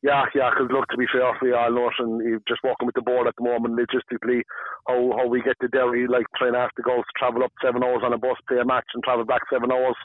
[0.03, 2.95] Yeah, yeah, because look, to be fair, we all know it, and just walking with
[2.95, 4.43] the board at the moment, logistically,
[4.87, 7.53] how how we get to Derry, like trying to ask the girls to travel up
[7.65, 9.97] seven hours on a bus, play a match, and travel back seven hours,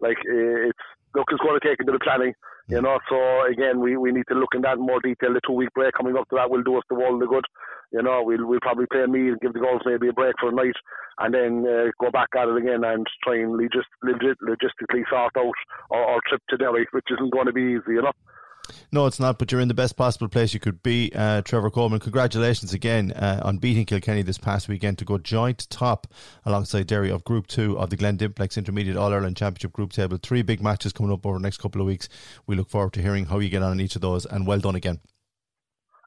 [0.00, 2.34] like it's look, it's going to take into the planning,
[2.68, 2.98] you know.
[3.08, 3.18] So
[3.50, 5.32] again, we, we need to look in that in more detail.
[5.32, 7.46] The two week break coming up to that will do us the world of good.
[7.90, 10.34] You know, we'll we'll probably play a meal, and give the girls maybe a break
[10.38, 10.76] for a night,
[11.18, 15.52] and then uh, go back at it again and try and legit- logistically sort out
[15.90, 18.12] our, our trip to Derry, which isn't going to be easy, you know.
[18.92, 21.70] No, it's not, but you're in the best possible place you could be, uh, Trevor
[21.70, 22.00] Coleman.
[22.00, 26.06] Congratulations again uh, on beating Kilkenny this past weekend to go joint top
[26.44, 30.18] alongside Derry of Group 2 of the Glen Dimplex Intermediate All Ireland Championship Group table.
[30.22, 32.08] Three big matches coming up over the next couple of weeks.
[32.46, 34.58] We look forward to hearing how you get on in each of those, and well
[34.60, 35.00] done again.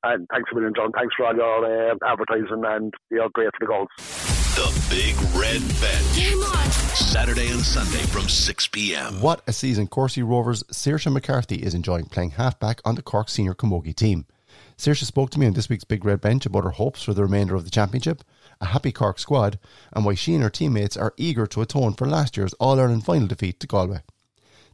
[0.04, 0.92] And thanks a million, John.
[0.92, 4.31] Thanks for all your uh, advertising, and you're great for the goals.
[4.56, 6.16] The Big Red Bench.
[6.16, 6.72] Game on.
[6.72, 9.22] Saturday and Sunday from 6 p.m.
[9.22, 13.54] What a season Courcey Rovers' Saoirse McCarthy is enjoying playing halfback on the Cork Senior
[13.54, 14.26] Camogie team.
[14.78, 17.22] Saoirse spoke to me on this week's Big Red Bench about her hopes for the
[17.24, 18.26] remainder of the championship,
[18.60, 19.58] a happy Cork squad,
[19.94, 23.06] and why she and her teammates are eager to atone for last year's All Ireland
[23.06, 24.02] final defeat to Galway.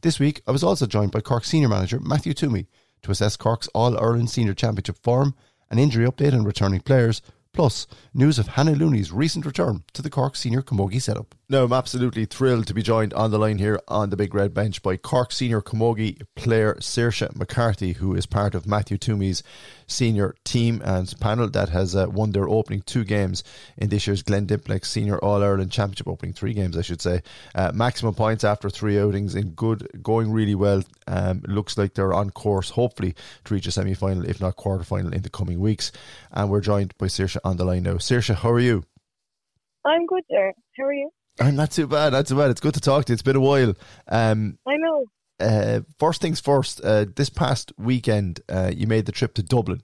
[0.01, 2.65] This week, I was also joined by Cork senior manager Matthew Twomey
[3.03, 5.35] to assess Cork's All Ireland Senior Championship form,
[5.69, 7.21] an injury update on returning players,
[7.57, 11.33] plus news of Hannah Looney's recent return to the Cork senior camogie setup.
[11.49, 14.53] Now, I'm absolutely thrilled to be joined on the line here on the Big Red
[14.53, 19.41] Bench by Cork senior camogie player Saoirse McCarthy, who is part of Matthew Twomey's
[19.87, 23.43] senior team and panel that has uh, won their opening two games
[23.77, 27.21] in this year's Glen Dimplex Senior All Ireland Championship, opening three games, I should say.
[27.55, 30.83] Uh, maximum points after three outings in good, going really well.
[31.07, 34.83] Um, looks like they're on course, hopefully, to reach a semi final, if not quarter
[34.83, 35.91] final, in the coming weeks.
[36.31, 37.95] And we're joined by Saoirse on the line now.
[37.95, 38.83] Saoirse, how are you?
[39.85, 40.53] I'm good, sir.
[40.77, 41.09] How are you?
[41.39, 42.51] I'm not too bad, not too bad.
[42.51, 43.13] It's good to talk to you.
[43.13, 43.73] It's been a while.
[44.07, 45.05] Um, I know.
[45.39, 49.81] Uh, first things first, uh, this past weekend, uh, you made the trip to Dublin,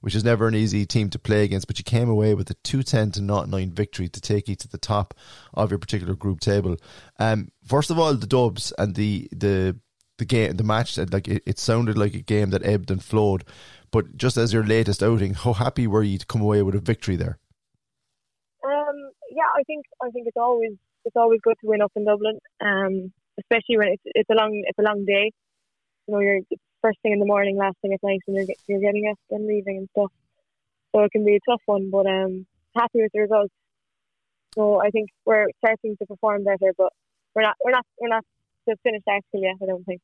[0.00, 2.54] which is never an easy team to play against, but you came away with a
[2.54, 5.14] 210 to 9 victory to take you to the top
[5.54, 6.76] of your particular group table.
[7.18, 9.78] Um, first of all, the Dubs and the, the,
[10.18, 13.44] the game, the match, like it, it sounded like a game that ebbed and flowed.
[13.90, 16.80] But just as your latest outing, how happy were you to come away with a
[16.80, 17.38] victory there?
[18.64, 20.72] Um, yeah, I think I think it's always
[21.04, 22.38] it's always good to win up in Dublin.
[22.60, 25.32] Um, especially when it's it's a long it's a long day.
[26.06, 26.40] You know, you're
[26.82, 29.46] first thing in the morning, last thing at night, and you're you're getting up and
[29.46, 30.12] leaving and stuff.
[30.94, 33.52] So it can be a tough one, but um, happy with the results.
[34.54, 36.92] So I think we're starting to perform better, but
[37.34, 38.24] we're not we're not we're not
[38.68, 39.56] to finish actually yet.
[39.62, 40.00] I don't think.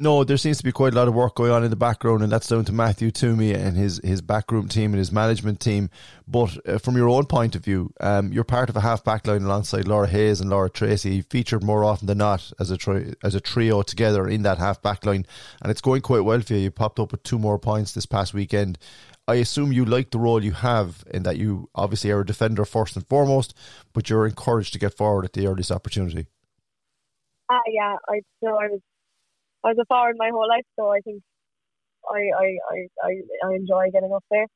[0.00, 2.22] No, there seems to be quite a lot of work going on in the background,
[2.22, 5.90] and that's down to Matthew Twomey and his, his backroom team and his management team.
[6.28, 9.26] But uh, from your own point of view, um, you're part of a half back
[9.26, 13.14] line alongside Laura Hayes and Laura Treacy, featured more often than not as a tri-
[13.24, 15.26] as a trio together in that half back line,
[15.62, 16.60] and it's going quite well for you.
[16.60, 18.78] You popped up with two more points this past weekend.
[19.26, 22.64] I assume you like the role you have in that you obviously are a defender
[22.64, 23.52] first and foremost,
[23.92, 26.28] but you're encouraged to get forward at the earliest opportunity.
[27.50, 28.80] Uh, yeah, I so I was
[29.64, 31.22] I was a forward my whole life, so I think
[32.10, 32.58] I I,
[33.04, 33.10] I,
[33.48, 34.46] I enjoy getting up there.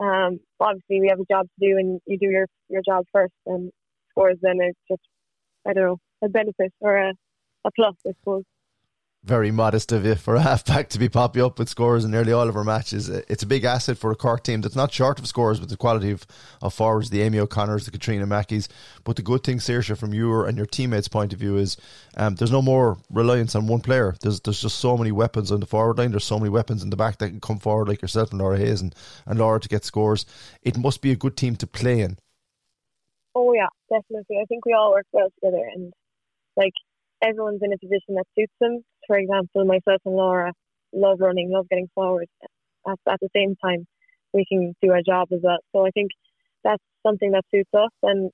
[0.00, 3.34] Um, obviously, we have a job to do, and you do your your job first.
[3.46, 3.70] And
[4.10, 5.02] scores, then it's just
[5.66, 7.10] I don't know a benefit or a,
[7.64, 8.44] a plus, I suppose
[9.24, 12.32] very modest of you for a halfback to be popping up with scores in nearly
[12.32, 13.08] all of our matches.
[13.08, 15.76] It's a big asset for a Cork team that's not short of scores with the
[15.76, 16.26] quality of,
[16.60, 18.68] of forwards, the Amy O'Connors, the Katrina Mackeys.
[19.04, 21.76] But the good thing, Saoirse, from your and your teammates' point of view, is
[22.16, 24.16] um, there's no more reliance on one player.
[24.20, 26.10] There's there's just so many weapons on the forward line.
[26.10, 28.58] There's so many weapons in the back that can come forward, like yourself and Laura
[28.58, 28.94] Hayes and,
[29.26, 30.26] and Laura to get scores.
[30.62, 32.18] It must be a good team to play in.
[33.36, 34.38] Oh yeah, definitely.
[34.42, 35.92] I think we all work well together, and
[36.56, 36.74] like
[37.22, 38.82] everyone's in a position that suits them.
[39.06, 40.52] For example, myself and Laura
[40.92, 42.28] love running, love getting forward.
[42.88, 43.86] At, at the same time,
[44.32, 45.58] we can do our job as well.
[45.72, 46.10] So I think
[46.64, 47.90] that's something that suits us.
[48.02, 48.30] And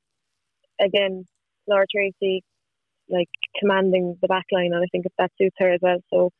[0.80, 1.24] again,
[1.66, 2.40] Laura Treacy,
[3.08, 5.98] like commanding the back line, and I think that suits her as well.
[6.10, 6.30] So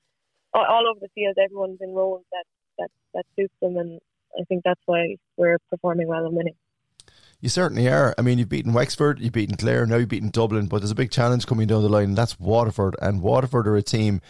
[0.54, 2.44] all, all over the field, everyone's in roles that,
[2.78, 3.76] that, that suits them.
[3.76, 4.00] And
[4.38, 6.56] I think that's why we're performing well and winning.
[7.41, 8.14] You certainly are.
[8.18, 10.97] I mean, you've beaten Wexford, you've beaten Clare, now you've beaten Dublin, but there's a
[10.97, 12.97] big challenge coming down the line, and that's Waterford.
[13.01, 14.20] And Waterford are a team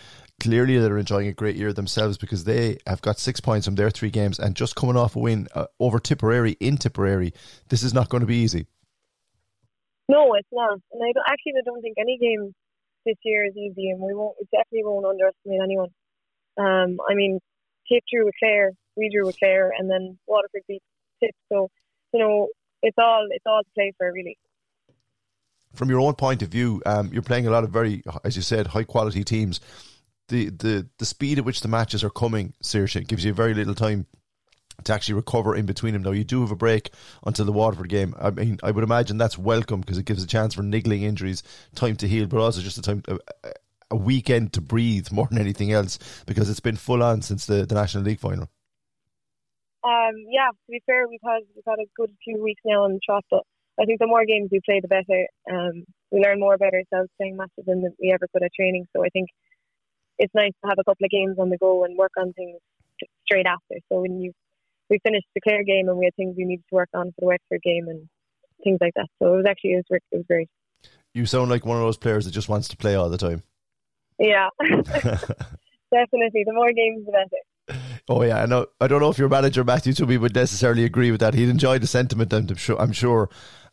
[0.40, 3.90] clearly they're enjoying a great year themselves because they have got six points from their
[3.90, 7.32] three games and just coming off a win uh, over Tipperary in Tipperary.
[7.68, 8.66] This is not going to be easy.
[10.08, 10.78] No, it's not.
[10.92, 12.54] And I actually I don't think any game
[13.04, 15.88] this year is easy, and we won't we definitely won't underestimate anyone.
[16.56, 17.40] Um, I mean,
[17.90, 20.82] Tip drew with Clare, we drew with Clare, and then Waterford beat
[21.22, 21.34] Tip.
[21.52, 21.68] So
[22.14, 22.48] you know
[22.82, 24.38] it's all it's all to play for really.
[25.74, 28.42] From your own point of view, um, you're playing a lot of very, as you
[28.42, 29.60] said, high quality teams.
[30.28, 33.74] The the the speed at which the matches are coming, seriously, gives you very little
[33.74, 34.06] time
[34.84, 36.02] to actually recover in between them.
[36.02, 36.90] Now you do have a break
[37.26, 38.14] until the Waterford game.
[38.18, 41.42] I mean, I would imagine that's welcome because it gives a chance for niggling injuries,
[41.74, 43.02] time to heal, but also just a time.
[43.08, 43.18] A,
[43.90, 47.64] a weekend to breathe more than anything else because it's been full on since the,
[47.64, 48.50] the National League final.
[49.88, 52.92] Um, yeah, to be fair, we've had we've had a good few weeks now on
[52.92, 53.42] the trot, but
[53.80, 55.26] I think the more games we play, the better.
[55.50, 58.86] Um, we learn more about ourselves playing matches than we ever could at training.
[58.94, 59.28] So I think
[60.18, 62.58] it's nice to have a couple of games on the go and work on things
[63.24, 63.76] straight after.
[63.88, 64.32] So when you
[64.90, 67.20] we finished the Clare game and we had things we needed to work on for
[67.20, 68.08] the Wexford game and
[68.64, 69.06] things like that.
[69.18, 70.48] So it was actually it was, it was great.
[71.14, 73.42] You sound like one of those players that just wants to play all the time.
[74.18, 76.44] Yeah, definitely.
[76.44, 77.42] The more games, the better.
[78.08, 78.66] Oh yeah, I know.
[78.80, 81.34] I don't know if your manager Matthew Twomey would necessarily agree with that.
[81.34, 82.32] He'd enjoy the sentiment.
[82.32, 82.80] I'm sure.
[82.80, 83.28] I'm sure.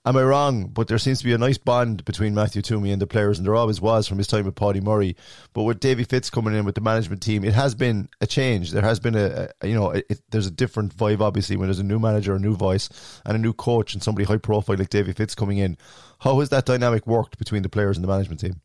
[0.07, 0.67] Am I wrong?
[0.67, 3.47] But there seems to be a nice bond between Matthew Twomey and the players, and
[3.47, 5.15] there always was from his time with Paddy Murray.
[5.53, 8.71] But with Davy Fitz coming in with the management team, it has been a change.
[8.71, 11.79] There has been a, a you know, it, there's a different vibe obviously when there's
[11.79, 12.87] a new manager, a new voice,
[13.25, 15.75] and a new coach, and somebody high profile like Davy Fitz coming in.
[16.19, 18.61] How has that dynamic worked between the players and the management team?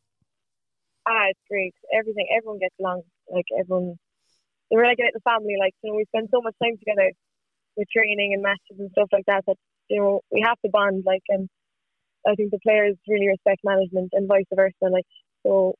[1.09, 1.75] Ah, it's great.
[1.99, 3.03] Everything, everyone gets along.
[3.33, 3.97] Like everyone
[4.71, 5.57] we're like little family.
[5.59, 7.11] Like you know, we spend so much time together
[7.77, 9.45] with training and matches and stuff like that.
[9.47, 9.57] That
[9.89, 11.05] you know, we have to bond.
[11.07, 11.49] Like, and
[12.27, 14.91] I think the players really respect management and vice versa.
[14.91, 15.07] Like,
[15.47, 15.75] so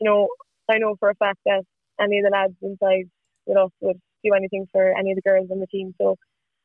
[0.00, 0.28] you know,
[0.70, 1.64] I know for a fact that
[2.00, 3.10] any of the lads inside
[3.46, 5.94] with us would do anything for any of the girls on the team.
[6.00, 6.16] So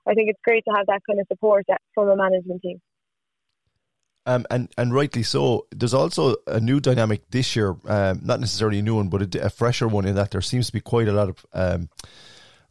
[0.07, 2.79] I think it's great to have that kind of support from a management team.
[4.27, 5.67] Um, and and rightly so.
[5.71, 9.45] There's also a new dynamic this year, um, not necessarily a new one, but a,
[9.45, 11.89] a, fresher one in that there seems to be quite a lot of um,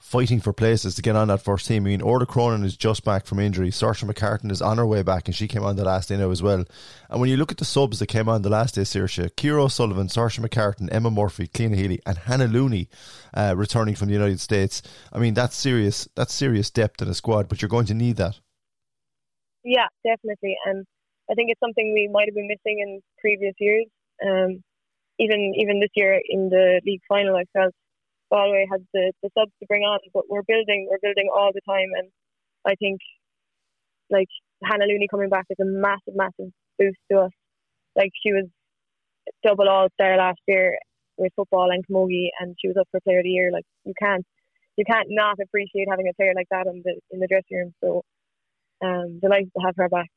[0.05, 1.84] fighting for places to get on that first team.
[1.84, 3.70] I mean, Orla Cronin is just back from injury.
[3.70, 6.30] Saoirse McCartan is on her way back, and she came on the last day now
[6.30, 6.62] as well.
[7.09, 9.62] And when you look at the subs that came on the last day, Saoirse, Kira
[9.62, 12.88] O'Sullivan, Saoirse McCartan, Emma Murphy, Cliona Healy, and Hannah Looney
[13.32, 14.82] uh, returning from the United States.
[15.11, 16.07] I mean, that's serious.
[16.14, 18.38] That's serious depth in a squad, but you're going to need that.
[19.64, 20.84] Yeah, definitely, and
[21.30, 23.86] I think it's something we might have been missing in previous years.
[24.24, 24.62] Um,
[25.18, 27.72] even even this year in the league final, I felt
[28.30, 31.60] Galway had the, the subs to bring on, but we're building we're building all the
[31.68, 32.08] time, and
[32.66, 33.00] I think
[34.10, 34.28] like
[34.62, 37.32] Hannah Looney coming back is a massive massive boost to us.
[37.96, 38.46] Like she was
[39.42, 40.78] double all star last year
[41.16, 43.50] with football and camogie, and she was up for player of the year.
[43.52, 44.26] Like you can't
[44.76, 47.74] you can't not appreciate having a player like that in the in the dressing room.
[47.82, 48.02] So
[48.84, 50.10] um, delighted to have her back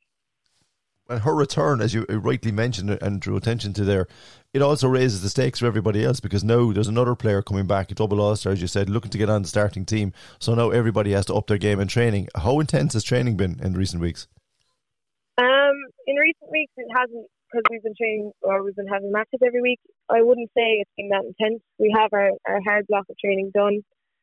[1.10, 4.08] and her return, as you rightly mentioned and drew attention to there,
[4.54, 7.92] it also raises the stakes for everybody else because now there's another player coming back,
[7.92, 10.14] a double All Star, as you said, looking to get on the starting team.
[10.40, 12.28] So now everybody has to up their game in training.
[12.36, 14.28] How intense has training been in recent weeks?
[15.38, 15.76] Um,
[16.08, 19.62] in recent weeks, it hasn't because we've been training or we've been having matches every
[19.62, 19.80] week.
[20.10, 21.62] I wouldn't say it's been that intense.
[21.80, 23.82] We have our, our hard block of training done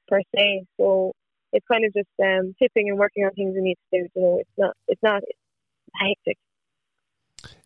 [0.08, 1.12] per se, so
[1.52, 4.08] it's kind of just um, tipping and working on things we need to do.
[4.14, 5.22] You know, it's not it's not
[5.94, 6.36] hectic.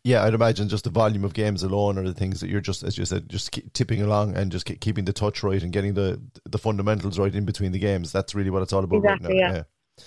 [0.09, 2.83] Yeah, I'd imagine just the volume of games alone are the things that you're just,
[2.83, 6.19] as you said, just tipping along and just keeping the touch right and getting the
[6.47, 8.11] the fundamentals right in between the games.
[8.11, 9.55] That's really what it's all about exactly, right now.
[9.55, 9.63] Yeah.
[9.99, 10.05] yeah.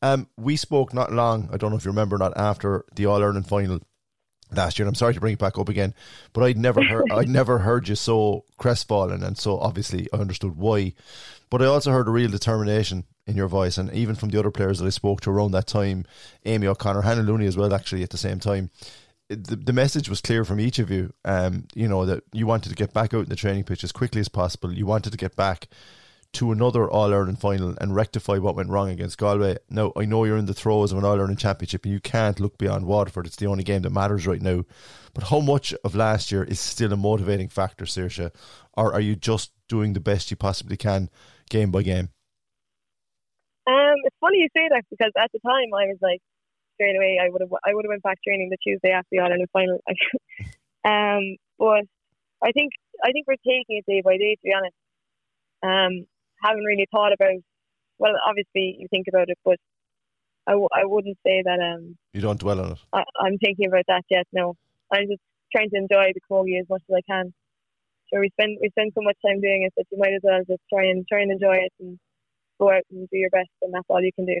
[0.00, 1.50] Um, we spoke not long.
[1.52, 3.80] I don't know if you remember, not after the All Ireland final
[4.50, 4.84] last year.
[4.86, 5.92] And I'm sorry to bring it back up again,
[6.32, 10.56] but I'd never heard I'd never heard you so crestfallen, and so obviously I understood
[10.56, 10.94] why.
[11.50, 14.50] But I also heard a real determination in your voice, and even from the other
[14.50, 16.06] players that I spoke to around that time,
[16.46, 18.70] Amy O'Connor, Hannah Looney as well, actually at the same time.
[19.36, 21.12] The, the message was clear from each of you.
[21.24, 23.92] Um, you know that you wanted to get back out in the training pitch as
[23.92, 24.72] quickly as possible.
[24.72, 25.68] You wanted to get back
[26.34, 29.58] to another All Ireland final and rectify what went wrong against Galway.
[29.68, 32.40] Now, I know you're in the throes of an All Ireland championship and you can't
[32.40, 33.26] look beyond Waterford.
[33.26, 34.64] It's the only game that matters right now.
[35.12, 38.30] But how much of last year is still a motivating factor, Saoirse?
[38.74, 41.10] Or are you just doing the best you possibly can
[41.50, 42.08] game by game?
[43.66, 46.20] Um, it's funny you say that because at the time I was like,
[46.82, 49.18] straight away I would have I would have went back training the Tuesday after the
[49.20, 49.78] All Ireland final.
[50.84, 51.86] um, but
[52.42, 52.72] I think
[53.02, 54.34] I think we're taking it day by day.
[54.34, 54.74] To be honest,
[55.62, 56.06] um,
[56.42, 57.38] haven't really thought about.
[57.98, 59.58] Well, obviously you think about it, but
[60.46, 61.60] I w- I wouldn't say that.
[61.60, 62.78] Um, you don't dwell on it.
[62.92, 64.26] I, I'm thinking about that yet.
[64.32, 64.56] No,
[64.92, 65.22] I'm just
[65.54, 67.32] trying to enjoy the camogie as much as I can.
[68.12, 70.40] So we spend we spend so much time doing it that you might as well
[70.48, 71.98] just try and try and enjoy it and
[72.58, 74.40] go out and do your best, and that's all you can do.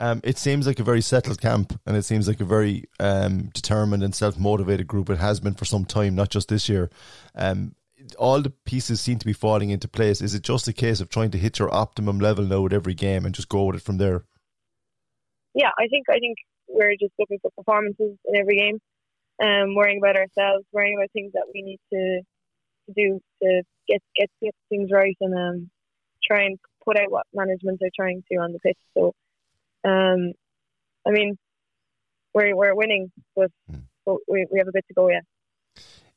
[0.00, 3.50] Um, it seems like a very settled camp, and it seems like a very um,
[3.52, 5.10] determined and self motivated group.
[5.10, 6.88] It has been for some time, not just this year.
[7.34, 7.74] Um,
[8.16, 10.20] all the pieces seem to be falling into place.
[10.20, 12.94] Is it just a case of trying to hit your optimum level now at every
[12.94, 14.24] game and just go with it from there?
[15.54, 16.38] Yeah, I think I think
[16.68, 18.78] we're just looking for performances in every game,
[19.42, 22.20] um, worrying about ourselves, worrying about things that we need to
[22.86, 25.70] to do to get get, get things right, and um,
[26.24, 28.78] try and put out what management are trying to on the pitch.
[28.96, 29.12] So,
[29.84, 30.32] um,
[31.06, 31.36] I mean,
[32.34, 33.82] we're we're winning, but, mm.
[34.04, 35.24] but we we have a bit to go yet.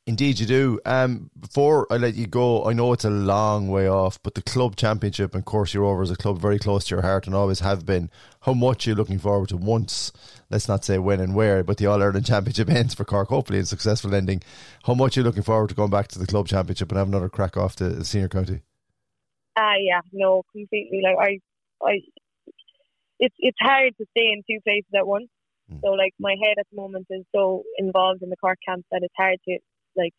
[0.07, 0.80] Indeed, you do.
[0.84, 4.41] Um, before I let you go, I know it's a long way off, but the
[4.41, 7.59] club championship and Courcey Rovers is a club very close to your heart and always
[7.59, 8.09] have been.
[8.41, 10.12] How much are you looking forward to once,
[10.49, 13.59] let's not say when and where, but the All Ireland Championship ends for Cork, hopefully
[13.59, 14.41] a successful ending.
[14.86, 17.07] How much are you looking forward to going back to the club championship and have
[17.07, 18.64] another crack off the senior county?
[19.55, 21.01] Ah, uh, yeah, no, completely.
[21.03, 22.01] Like I, I,
[23.22, 25.30] it's it's hard to stay in two places at once.
[25.72, 25.80] Mm.
[25.82, 29.03] So like my head at the moment is so involved in the Cork camp that
[29.03, 29.59] it's hard to
[29.95, 30.13] like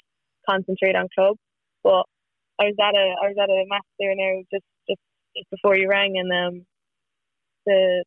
[0.49, 1.37] concentrate on club.
[1.83, 2.07] But
[2.63, 5.03] I was at a I was at a match there now just just,
[5.37, 6.67] just before you rang, and um,
[7.67, 8.05] the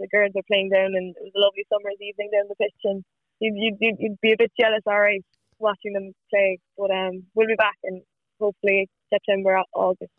[0.00, 2.82] the girls are playing down, and it was a lovely summer's evening down the pitch,
[2.84, 3.04] and
[3.38, 5.24] you'd you'd, you'd be a bit jealous, all right,
[5.58, 6.58] watching them play.
[6.76, 8.02] But um, we'll be back, and
[8.40, 10.12] hopefully September, or August,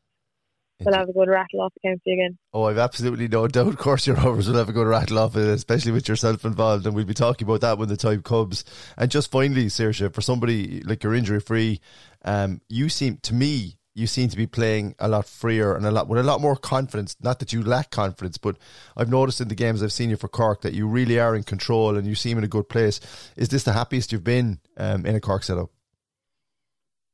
[0.79, 2.37] we'll have a good rattle off the county again.
[2.53, 3.67] Oh, I've absolutely no doubt.
[3.67, 6.95] Of course, your Rovers will have a good rattle off especially with yourself involved, and
[6.95, 8.63] we'll be talking about that when the time comes.
[8.97, 11.81] And just finally, Saoirse, for somebody like you're injury free,
[12.23, 15.91] um, you seem to me you seem to be playing a lot freer and a
[15.91, 17.15] lot with a lot more confidence.
[17.21, 18.57] Not that you lack confidence, but
[18.95, 21.43] I've noticed in the games I've seen you for Cork that you really are in
[21.43, 22.99] control and you seem in a good place.
[23.35, 25.69] Is this the happiest you've been um, in a Cork setup?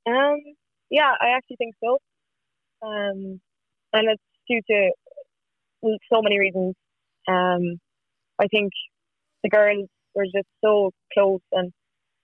[0.08, 0.38] Um,
[0.92, 1.98] yeah, I actually think so.
[2.86, 3.42] Um,
[3.96, 6.76] and it's due to so many reasons.
[7.28, 7.80] Um,
[8.40, 8.72] I think
[9.44, 11.72] the girls were just so close, and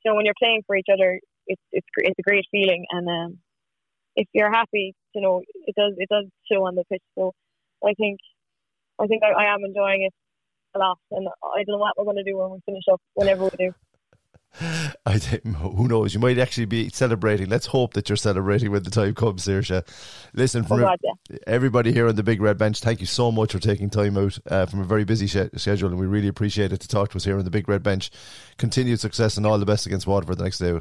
[0.03, 3.07] you know when you're playing for each other, it's it's it's a great feeling, and
[3.07, 3.37] um,
[4.15, 7.03] if you're happy, you know it does it does show on the pitch.
[7.17, 7.31] So
[7.83, 8.19] I think
[8.99, 10.13] I think I, I am enjoying it
[10.75, 13.01] a lot, and I don't know what we're going to do when we finish up,
[13.15, 13.73] whenever we do.
[15.05, 16.13] I think, who knows?
[16.13, 17.49] You might actually be celebrating.
[17.49, 19.87] Let's hope that you're celebrating when the time comes, Saoirse.
[20.33, 21.37] Listen, from oh God, yeah.
[21.47, 24.37] everybody here on the Big Red Bench, thank you so much for taking time out
[24.49, 27.17] uh, from a very busy sh- schedule, and we really appreciate it to talk to
[27.17, 28.11] us here on the Big Red Bench.
[28.57, 30.77] Continued success and all the best against Waterford the next day.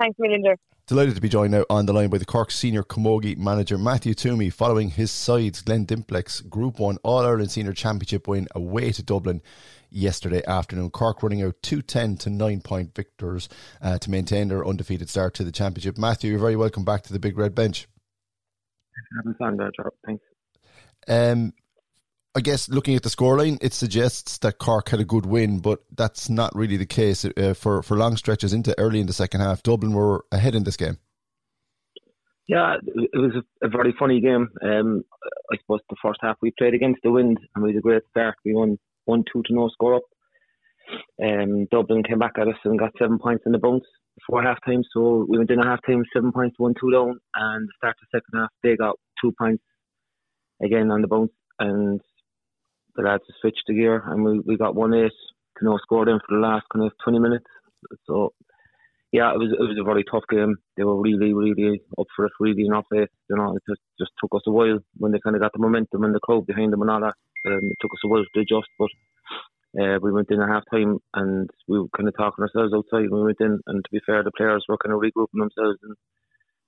[0.00, 0.56] Thanks, Millinder.
[0.88, 4.14] Delighted to be joined now on the line by the Cork senior camogie manager Matthew
[4.14, 9.02] Twomey following his side's Glen Dimplex Group 1 All Ireland Senior Championship win away to
[9.02, 9.42] Dublin
[9.96, 10.90] yesterday afternoon.
[10.90, 13.48] Cork running out 210 to 9 point victors
[13.80, 15.98] uh, to maintain their undefeated start to the championship.
[15.98, 17.88] Matthew, you're very welcome back to the Big Red Bench.
[20.06, 20.24] Thanks.
[21.08, 21.52] Um,
[22.34, 25.80] I guess looking at the scoreline, it suggests that Cork had a good win, but
[25.96, 29.40] that's not really the case uh, for for long stretches into early in the second
[29.40, 29.62] half.
[29.62, 30.98] Dublin were ahead in this game.
[32.46, 34.48] Yeah, it was a, a very funny game.
[34.62, 35.02] Um,
[35.50, 38.02] I suppose the first half we played against the wind and we had a great
[38.10, 38.36] start.
[38.44, 40.02] We won one two to no score up.
[41.22, 43.84] Um, Dublin came back at us and got seven points in the bounce
[44.16, 44.82] before half time.
[44.92, 47.96] So we went in at half time seven points, one two down, and the start
[48.00, 49.62] of the second half they got two points
[50.62, 52.00] again on the bounce and
[52.96, 55.12] the lads switched the gear and we, we got one eight
[55.58, 57.46] to no score then for the last kind of 20 minutes.
[58.06, 58.32] So,
[59.12, 60.56] yeah, it was it was a very tough game.
[60.76, 63.08] They were really, really up for it, really in our face.
[63.30, 65.60] You know, it just, just took us a while when they kind of got the
[65.60, 67.14] momentum and the crowd behind them and all that.
[67.46, 68.90] Um, it took us a while to adjust, but
[69.80, 73.10] uh, we went in at half time and we were kind of talking ourselves outside
[73.10, 73.60] we went in.
[73.66, 75.94] And to be fair, the players were kind of regrouping themselves and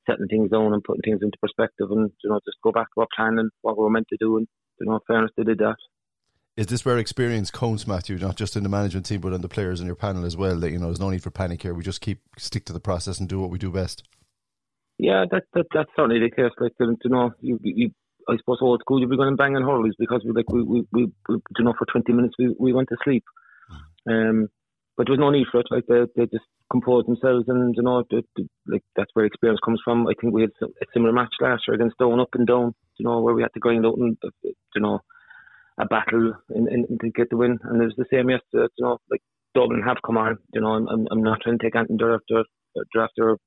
[0.06, 3.00] setting things down and putting things into perspective and, you know, just go back to
[3.00, 4.36] our plan and what we were meant to do.
[4.36, 4.46] And,
[4.80, 5.76] you know, fairness, they did that.
[6.56, 9.48] Is this where experience counts, Matthew, not just in the management team, but on the
[9.48, 10.58] players in your panel as well?
[10.58, 11.72] That, you know, there's no need for panic here.
[11.72, 14.02] We just keep, stick to the process and do what we do best.
[14.98, 16.50] Yeah, that, that that's certainly the case.
[16.58, 17.90] Like, you know, you, you
[18.28, 20.86] I suppose old school you'd be going and banging hurleys because we like we, we,
[20.92, 23.24] we, we you know for 20 minutes we, we went to sleep.
[24.08, 24.48] Um
[24.96, 27.82] but there was no need for it like they, they just composed themselves and you
[27.82, 30.06] know they, they, like that's where experience comes from.
[30.06, 33.04] I think we had a similar match last year against Down up and down you
[33.04, 35.00] know where we had to grind out and you know
[35.80, 37.58] a battle in, in, to get the win.
[37.62, 39.22] And it was the same yesterday you know like
[39.54, 42.44] Dublin have come on you know I'm, I'm not trying to take anything after
[43.00, 43.38] after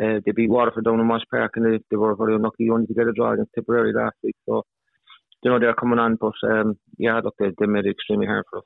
[0.00, 2.86] uh, they beat Waterford down in Walsh Park and they, they were very unlucky only
[2.86, 4.36] to get a draw against Tipperary last week.
[4.46, 4.64] So,
[5.42, 8.44] you know, they're coming on, but um, yeah, look, they, they made it extremely hard
[8.50, 8.64] for us.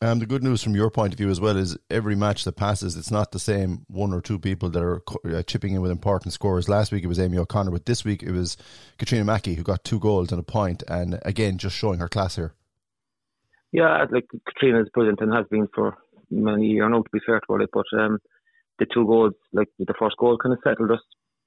[0.00, 2.52] Um, the good news from your point of view as well is every match that
[2.52, 5.90] passes, it's not the same one or two people that are uh, chipping in with
[5.90, 6.68] important scores.
[6.68, 8.56] Last week it was Amy O'Connor, but this week it was
[8.98, 12.36] Katrina Mackey who got two goals and a point, and again just showing her class
[12.36, 12.54] here.
[13.72, 15.96] Yeah, like Katrina is brilliant and has been for
[16.30, 17.02] many years now.
[17.02, 18.18] To be fair to her, but um,
[18.78, 21.00] the two goals, like the first goal, kind of settled us.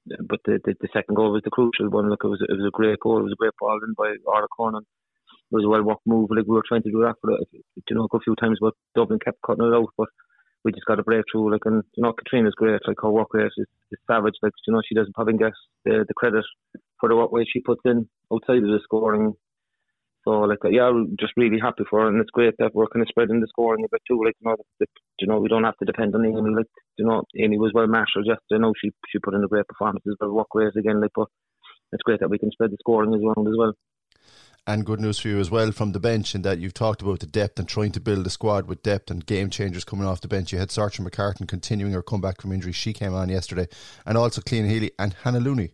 [0.06, 2.10] But the, the, the second goal was the crucial one.
[2.10, 3.20] Like it was it was a great goal.
[3.20, 4.82] It was a great ball in by Orla Cronin.
[4.82, 6.30] It was a well worked move.
[6.30, 9.20] Like we were trying to do that for you know a few times, but Dublin
[9.24, 9.90] kept cutting it out.
[9.96, 10.08] But
[10.64, 11.52] we just got a breakthrough.
[11.52, 12.80] Like and you know Katrina's great.
[12.86, 14.34] Like her work rate is, is savage.
[14.42, 15.52] Like you know she doesn't probably get
[15.84, 16.44] the the credit
[16.98, 19.34] for the work rate she puts in outside of the scoring
[20.24, 23.02] so like yeah, I'm just really happy for her, and it's great that we're kind
[23.02, 24.22] of spreading the scoring a bit too.
[24.24, 24.86] Like you know, the,
[25.18, 26.54] you know, we don't have to depend on Amy.
[26.54, 26.66] Like
[26.96, 28.56] you know, Amy was well marshalled yesterday.
[28.56, 31.00] I know she she put in a great performance as well, ways again.
[31.00, 31.28] Like, but
[31.92, 33.72] it's great that we can spread the scoring around as well.
[34.64, 37.18] And good news for you as well from the bench in that you've talked about
[37.18, 40.20] the depth and trying to build a squad with depth and game changers coming off
[40.20, 40.52] the bench.
[40.52, 42.70] You had Saoirse McCartan continuing her comeback from injury.
[42.70, 43.66] She came on yesterday.
[44.06, 45.72] And also Cliona Healy and Hannah Looney.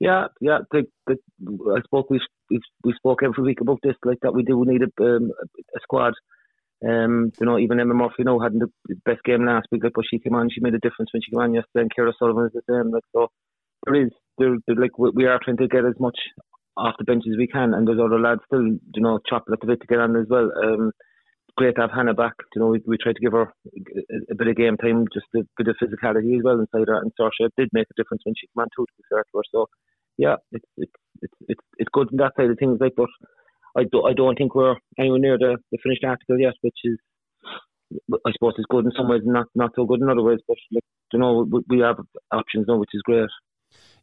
[0.00, 0.60] Yeah, yeah.
[0.70, 1.18] The, the,
[1.76, 2.08] I spoke.
[2.08, 2.20] We,
[2.50, 4.32] we spoke every week about this, like that.
[4.32, 5.30] We do need a, um,
[5.76, 6.14] a squad.
[6.86, 8.68] Um, you know, even Emma Murphy, you know, had the
[9.04, 10.50] best game last week, like, but she came on.
[10.50, 11.82] She made a difference when she came on yesterday.
[11.82, 12.90] And Kira Sullivan is the same.
[12.90, 13.28] Like, so
[13.84, 16.18] there is, there, there, like, we are trying to get as much
[16.76, 19.60] off the bench as we can, and there's other lads still, you know, chopping at
[19.60, 20.50] the bit to get on as well.
[20.64, 20.92] Um,
[21.56, 22.34] great to have Hannah back.
[22.54, 25.26] You know, we, we tried to give her a, a, bit of game time, just
[25.36, 27.00] a bit of physicality as well inside her.
[27.00, 29.38] And Saoirse did make a difference when she came on too, to be fair to
[29.38, 29.42] her.
[29.52, 29.66] So
[30.18, 32.78] yeah, it's it's it's it's it's good on that side of things.
[32.80, 33.08] Like, but
[33.76, 36.98] I do I don't think we're anywhere near the, the finished article yet, which is
[38.26, 40.40] I suppose it's good in some ways, and not not so good in other ways.
[40.46, 41.96] But like, you know, we have
[42.30, 43.28] options now, which is great.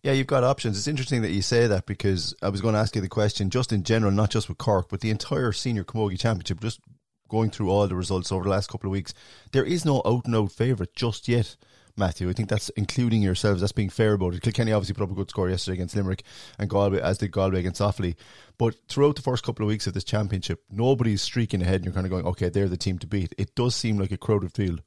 [0.04, 0.78] Yeah, you've got options.
[0.78, 3.50] It's interesting that you say that because I was going to ask you the question,
[3.50, 6.62] just in general, not just with Cork, but the entire Senior Camogie Championship.
[6.62, 6.80] Just
[7.28, 9.14] going through all the results over the last couple of weeks,
[9.52, 11.58] there is no out and out favourite just yet.
[12.00, 12.30] Matthew.
[12.30, 13.62] I think that's including yourselves.
[13.62, 14.42] That's being fair about it.
[14.42, 16.24] Kilkenny obviously put up a good score yesterday against Limerick
[16.58, 18.16] and Galway, as did Galway against Offaly.
[18.58, 21.94] But throughout the first couple of weeks of this championship, nobody's streaking ahead, and you're
[21.94, 23.34] kind of going, okay, they're the team to beat.
[23.38, 24.82] It does seem like a crowded field.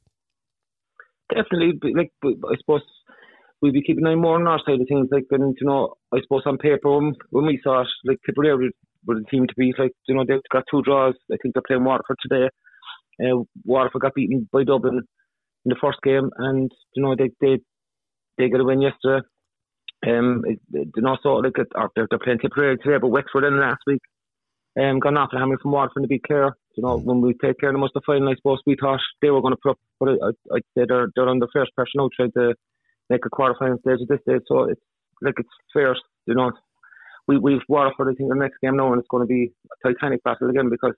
[1.33, 2.81] Definitely, like I suppose
[3.61, 5.07] we'd be keeping an eye more on our side of things.
[5.11, 8.71] Like, and you know, I suppose on paper when, when we saw it, like Tipperary
[9.05, 9.79] were the team to beat.
[9.79, 11.15] Like, you know, they've got two draws.
[11.31, 12.49] I think they're playing Waterford today.
[13.23, 15.03] Uh, Waterford got beaten by Dublin
[15.65, 17.59] in the first game, and you know they they
[18.37, 19.25] they got a win yesterday.
[20.05, 23.81] Um, you know, so like or they're, they're playing Tipperary today, but Wexford in last
[23.87, 24.01] week.
[24.75, 26.57] Um, gone the hammer from Waterford to be clear.
[26.75, 29.29] You know, when we played Clare in the most final, I suppose we thought they
[29.29, 32.31] were going to put up, but I, say they're they're under first pressure now, trying
[32.31, 32.55] to
[33.09, 34.41] make a quarter final stage at this stage.
[34.47, 34.81] So it's
[35.21, 35.95] like it's fair,
[36.25, 36.51] you know.
[37.27, 39.87] We we've Waterford I think the next game now, and it's going to be a
[39.87, 40.93] Titanic battle again because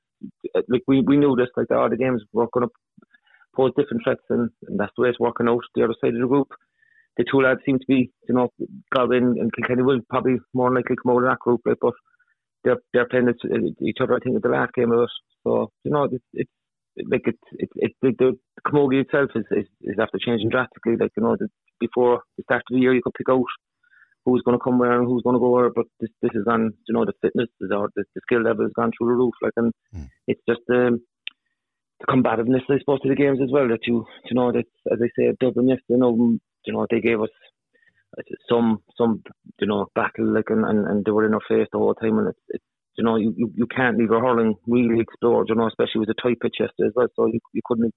[0.70, 2.74] like we we knew this like all the games were going to
[3.56, 5.64] pose different threats, and, and that's the way it's working out.
[5.76, 6.50] The other side of the group,
[7.18, 8.50] the two lads seem to be, you know,
[8.94, 11.78] Galway and Kilkenny will probably more likely come out of that group, right?
[11.80, 11.94] But
[12.64, 13.30] they're they're playing
[13.82, 15.10] each other, I think, at the last game of it.
[15.44, 16.52] So you know, it's, it's
[17.10, 18.38] like it's it's it, the, the
[18.68, 20.98] camogie itself is, is is after changing drastically.
[21.00, 21.48] Like you know, the,
[21.80, 23.46] before the start of the year, you could pick out
[24.26, 25.70] who's going to come where and who's going to go where.
[25.70, 28.66] But this this is on you know the fitness is or the, the skill level
[28.66, 29.34] has gone through the roof.
[29.42, 30.10] Like and mm.
[30.28, 31.02] it's just um
[32.00, 33.68] the combativeness, I suppose, to the games as well.
[33.68, 36.88] That you, you know, that as I say, Dublin yesterday, you know, mm, you know,
[36.90, 37.30] they gave us
[38.18, 39.24] uh, some, some,
[39.60, 42.18] you know, battle, like, and, and, and they were in our face the whole time,
[42.20, 42.64] and it's, it's
[42.98, 46.08] you know, you, you, you can't leave your hurling really explored, you know, especially with
[46.08, 47.08] the tight pitch yesterday as well.
[47.16, 47.94] So you, you couldn't,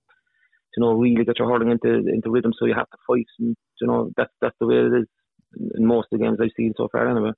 [0.77, 2.53] you know, really get your hurling into into rhythm.
[2.59, 5.07] So you have to fight, and you know, that's that's the way it is
[5.77, 7.31] in most of the games I've seen so far, anyway.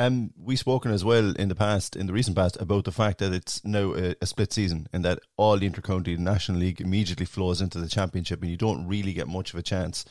[0.00, 3.18] Um, we've spoken as well in the past, in the recent past, about the fact
[3.18, 7.26] that it's now a, a split season and that all the intercounty National League immediately
[7.26, 10.06] flows into the championship, and you don't really get much of a chance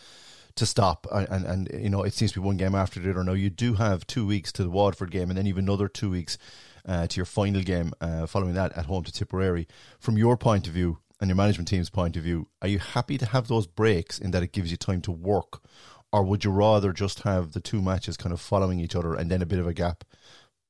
[0.53, 1.07] to stop.
[1.11, 3.23] And, and, and you know, it seems to be one game after the other.
[3.23, 6.11] Now you do have two weeks to the Waterford game, and then even another two
[6.11, 6.37] weeks
[6.85, 9.67] uh, to your final game uh, following that at home to Tipperary.
[9.99, 13.17] From your point of view and your management team's point of view, are you happy
[13.17, 15.63] to have those breaks in that it gives you time to work,
[16.11, 19.29] or would you rather just have the two matches kind of following each other and
[19.29, 20.03] then a bit of a gap,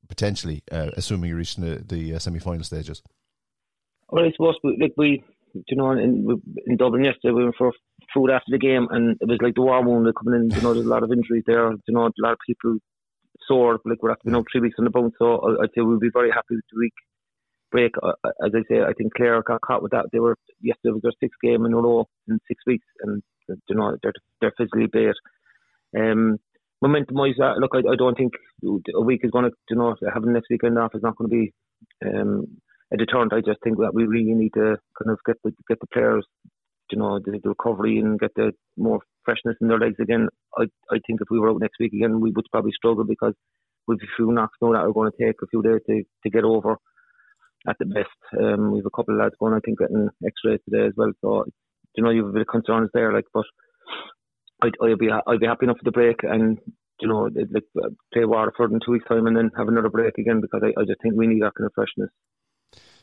[0.08, 3.02] potentially, uh, assuming you reach the, the uh, semi final stages?
[4.10, 5.22] Well, I suppose we, like we,
[5.54, 7.72] you know, in, in Dublin yesterday, we went for
[8.12, 10.50] food after the game, and it was like the war wound coming in.
[10.50, 11.70] You know, there's a lot of injuries there.
[11.70, 12.78] You know, a lot of people
[13.46, 13.78] sore.
[13.84, 16.10] Like we're after been out three weeks on the bounce, so I'd say we'll be
[16.12, 16.92] very happy with the week
[17.70, 17.92] break.
[18.02, 18.12] Uh,
[18.44, 20.06] as I say, I think Clare got caught with that.
[20.12, 23.22] They were yesterday was their sixth game in a row in six weeks, and
[23.68, 25.14] you know they're they're physically bait.
[25.96, 26.38] Um,
[26.82, 28.32] momentum wise, uh, look, I, I don't think
[28.94, 31.36] a week is going to, you know, having next weekend off is not going to
[31.36, 31.52] be
[32.06, 32.46] um,
[32.92, 33.32] a deterrent.
[33.32, 36.26] I just think that we really need to kind of get the get the players,
[36.90, 40.28] you know, the, the recovery and get the more freshness in their legs again.
[40.56, 43.34] I I think if we were out next week again, we would probably struggle because
[43.86, 46.30] we've a few knocks now that are going to take a few days to, to
[46.30, 46.76] get over
[47.68, 48.08] at the best.
[48.40, 51.12] Um, we've a couple of lads going, I think, getting X-rays today as well.
[51.20, 51.44] So,
[51.94, 53.44] you know, you have a bit of concerns there, like, but
[54.62, 56.58] I'd, I'd be I'd be happy enough for the break and
[57.00, 57.64] you know like
[58.12, 60.84] play Waterford in two weeks time and then have another break again because I, I
[60.84, 62.10] just think we need that kind of freshness.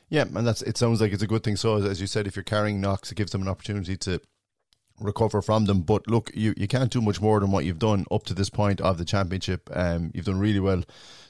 [0.10, 0.78] Yeah, and that's it.
[0.78, 1.58] Sounds like it's a good thing.
[1.58, 4.22] So, as you said, if you're carrying knocks, it gives them an opportunity to
[5.00, 5.82] recover from them.
[5.82, 8.50] But look, you, you can't do much more than what you've done up to this
[8.50, 9.70] point of the championship.
[9.74, 10.84] Um, you've done really well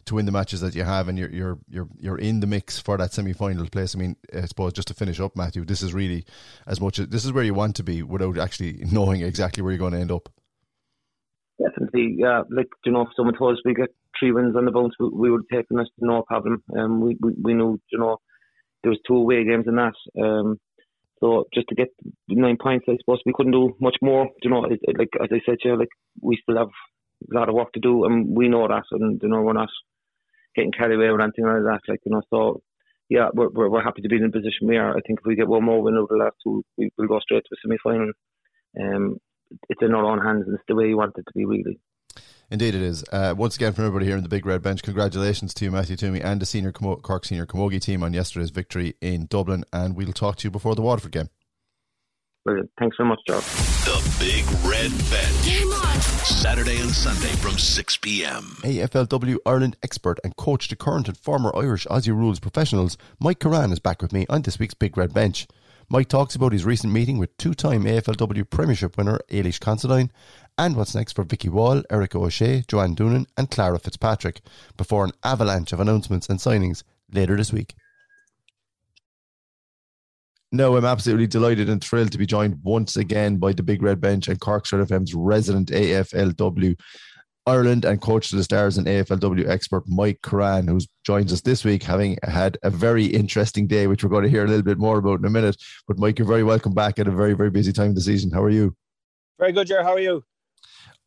[0.06, 2.80] to win the matches that you have, and you're you're you're you're in the mix
[2.80, 3.96] for that semi final place.
[3.96, 6.26] I mean, I suppose just to finish up, Matthew, this is really
[6.66, 9.72] as much as this is where you want to be without actually knowing exactly where
[9.72, 10.30] you're going to end up.
[11.62, 12.44] Definitely, yeah.
[12.50, 15.10] Like you know, if someone told us we get three wins on the bounce, we,
[15.10, 16.64] we would have taken us no problem.
[16.78, 18.18] Um, we, we we knew, you know,
[18.84, 19.94] there was two away games in that.
[20.22, 20.60] Um,
[21.20, 21.88] so just to get
[22.30, 24.28] nine points, I suppose we couldn't do much more.
[24.44, 25.90] You know, it, it, like as I said, yeah, like
[26.22, 26.70] we still have
[27.32, 29.70] a lot of work to do, and we know that, and you know, we're not
[30.56, 31.82] getting carried away with anything like that.
[31.88, 32.62] Like you know, so
[33.10, 34.92] yeah, we're we're, we're happy to be in the position we are.
[34.92, 37.20] I think if we get one more win over the last two, we, will go
[37.20, 38.12] straight to the semi final.
[38.80, 39.18] Um,
[39.70, 41.80] it's in our own hands, and it's the way you want it to be, really.
[42.50, 43.04] Indeed, it is.
[43.12, 45.98] Uh, once again, from everybody here in the Big Red Bench, congratulations to you, Matthew
[45.98, 49.66] Twomey and the senior Cork senior Camogie team on yesterday's victory in Dublin.
[49.74, 51.30] And we'll talk to you before the Waterford game.
[52.46, 52.72] Brilliant.
[52.80, 53.42] Thanks very much, Joe.
[53.42, 55.46] The Big Red Bench.
[55.46, 56.00] Game on.
[56.24, 58.44] Saturday and Sunday from 6 p.m.
[58.62, 63.74] AFLW Ireland expert and coach to current and former Irish Aussie Rules professionals, Mike Currane
[63.74, 65.48] is back with me on this week's Big Red Bench.
[65.90, 70.12] Mike talks about his recent meeting with two time AFLW Premiership winner Ailish Considine
[70.58, 74.42] and what's next for Vicky Wall, Erica O'Shea, Joanne Doonan, and Clara Fitzpatrick
[74.76, 76.84] before an avalanche of announcements and signings
[77.14, 77.74] later this week.
[80.52, 84.02] No, I'm absolutely delighted and thrilled to be joined once again by the Big Red
[84.02, 86.78] Bench and Cork FM's resident AFLW
[87.48, 91.64] Ireland and coach to the stars and AFLW expert Mike Currane, who joins us this
[91.64, 94.78] week, having had a very interesting day, which we're going to hear a little bit
[94.78, 95.56] more about in a minute.
[95.88, 98.32] But Mike, you're very welcome back at a very, very busy time of the season.
[98.32, 98.76] How are you?
[99.40, 99.82] Very good, Ger.
[99.82, 100.26] How are you?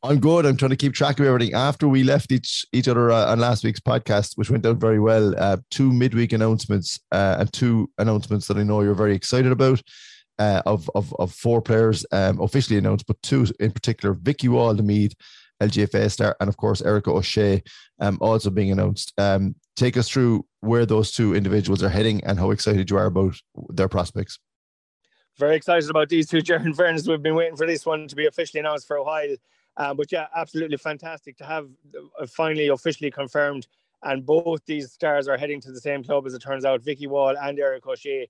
[0.02, 0.46] I'm good.
[0.46, 1.52] I'm trying to keep track of everything.
[1.52, 4.98] After we left each each other uh, on last week's podcast, which went down very
[4.98, 9.52] well, uh, two midweek announcements uh, and two announcements that I know you're very excited
[9.52, 9.82] about.
[10.38, 15.14] Uh, of, of of four players um, officially announced, but two in particular: Vicky Meath,
[15.60, 17.62] LGFA star, and of course Erica O'Shea,
[18.00, 19.12] um, also being announced.
[19.18, 23.06] Um, take us through where those two individuals are heading and how excited you are
[23.06, 23.34] about
[23.68, 24.38] their prospects.
[25.38, 27.08] Very excited about these two, Jaron Fairness.
[27.08, 29.36] We've been waiting for this one to be officially announced for a while.
[29.76, 31.68] Um, but yeah, absolutely fantastic to have
[32.20, 33.66] uh, finally officially confirmed.
[34.02, 36.82] And both these stars are heading to the same club as it turns out.
[36.82, 38.28] Vicky Wall and Erica O'Shea,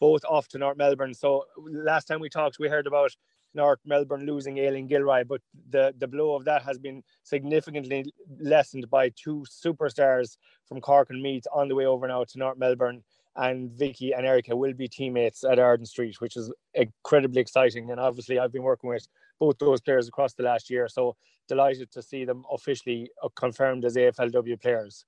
[0.00, 1.14] both off to North Melbourne.
[1.14, 3.16] So last time we talked, we heard about
[3.54, 5.40] North Melbourne losing Aileen Gilroy, but
[5.70, 10.36] the, the blow of that has been significantly lessened by two superstars
[10.68, 13.02] from Cork and Meath on the way over now to North Melbourne.
[13.36, 17.90] And Vicky and Erica will be teammates at Arden Street, which is incredibly exciting.
[17.90, 19.08] And obviously, I've been working with
[19.40, 21.16] both those players across the last year, so
[21.48, 25.04] delighted to see them officially confirmed as AFLW players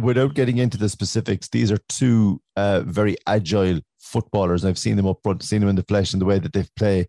[0.00, 4.64] without getting into the specifics, these are two uh, very agile footballers.
[4.64, 6.64] I've seen them up front, seen them in the flesh, and the way that they
[6.76, 7.08] play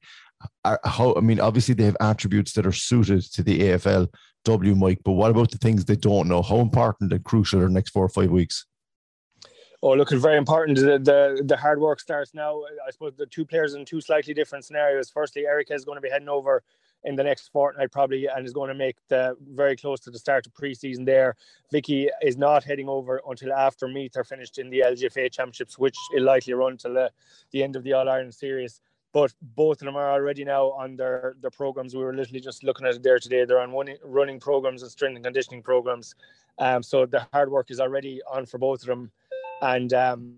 [0.65, 4.07] are, how I mean, obviously they have attributes that are suited to the AFL
[4.45, 5.01] W, Mike.
[5.03, 6.41] But what about the things they don't know?
[6.41, 8.65] How important and crucial are the next four or five weeks?
[9.81, 10.77] Oh, look, it's very important.
[10.77, 12.63] The, the, the hard work starts now.
[12.85, 15.09] I suppose the two players in two slightly different scenarios.
[15.09, 16.63] Firstly, Erica is going to be heading over
[17.05, 20.19] in the next fortnight probably and is going to make the very close to the
[20.19, 21.35] start of pre-season there.
[21.71, 25.95] Vicky is not heading over until after Meath are finished in the LGFA championships, which
[26.11, 27.09] will likely run till the,
[27.51, 28.81] the end of the All Ireland series.
[29.11, 31.95] But both of them are already now on their, their programs.
[31.95, 33.43] We were literally just looking at it there today.
[33.43, 36.13] They're on running, running programs and strength and conditioning programs.
[36.59, 39.11] Um, so the hard work is already on for both of them.
[39.61, 40.35] And um,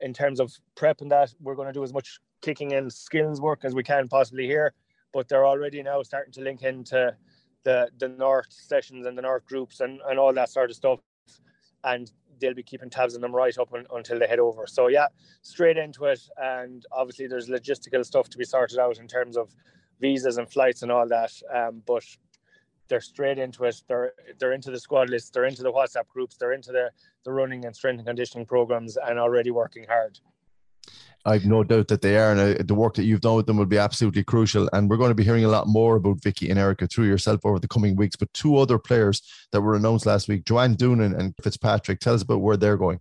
[0.00, 3.40] in terms of prep and that, we're going to do as much kicking and skills
[3.40, 4.74] work as we can possibly here
[5.12, 7.14] but they're already now starting to link into
[7.64, 10.98] the the north sessions and the north groups and, and all that sort of stuff
[11.84, 12.12] and
[12.42, 14.66] they'll be keeping tabs on them right up un, until they head over.
[14.66, 15.06] So yeah
[15.40, 16.20] straight into it.
[16.36, 19.54] And obviously there's logistical stuff to be sorted out in terms of
[20.00, 21.32] visas and flights and all that.
[21.54, 22.04] Um, but
[22.88, 23.82] they're straight into it.
[23.88, 25.32] They're they're into the squad list.
[25.32, 26.36] They're into the whatsapp groups.
[26.36, 26.90] They're into the
[27.24, 30.18] the running and strength and conditioning programs and already working hard
[31.24, 33.56] I've no doubt that they are, and uh, the work that you've done with them
[33.56, 34.68] will be absolutely crucial.
[34.72, 37.40] And we're going to be hearing a lot more about Vicky and Erica through yourself
[37.44, 38.16] over the coming weeks.
[38.16, 42.00] But two other players that were announced last week, Joanne Doonan and Fitzpatrick.
[42.00, 42.98] Tell us about where they're going.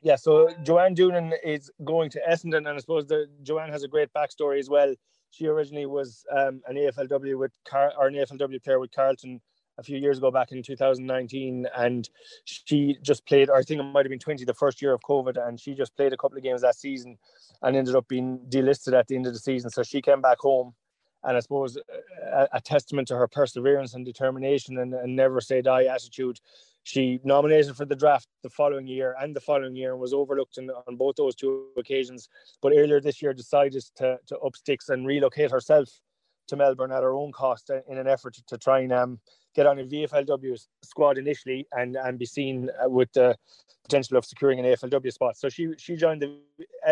[0.00, 3.88] Yeah, so Joanne Doonan is going to Essendon, and I suppose the Joanne has a
[3.88, 4.94] great backstory as well.
[5.30, 9.40] She originally was um, an AFLW with Car- or an AFLW player with Carlton
[9.78, 12.10] a few years ago back in 2019 and
[12.44, 15.36] she just played I think it might have been 20 the first year of COVID
[15.46, 17.16] and she just played a couple of games that season
[17.62, 19.70] and ended up being delisted at the end of the season.
[19.70, 20.74] So she came back home
[21.24, 21.78] and I suppose
[22.32, 26.38] a, a testament to her perseverance and determination and, and never say die attitude.
[26.84, 30.58] She nominated for the draft the following year and the following year and was overlooked
[30.58, 32.28] in, on both those two occasions.
[32.62, 35.88] But earlier this year decided to, to up sticks and relocate herself
[36.48, 39.20] to Melbourne at her own cost in an effort to try and um,
[39.58, 43.36] get on a VFLW squad initially and and be seen uh, with the
[43.82, 45.36] potential of securing an AFLW spot.
[45.36, 46.30] So she she joined the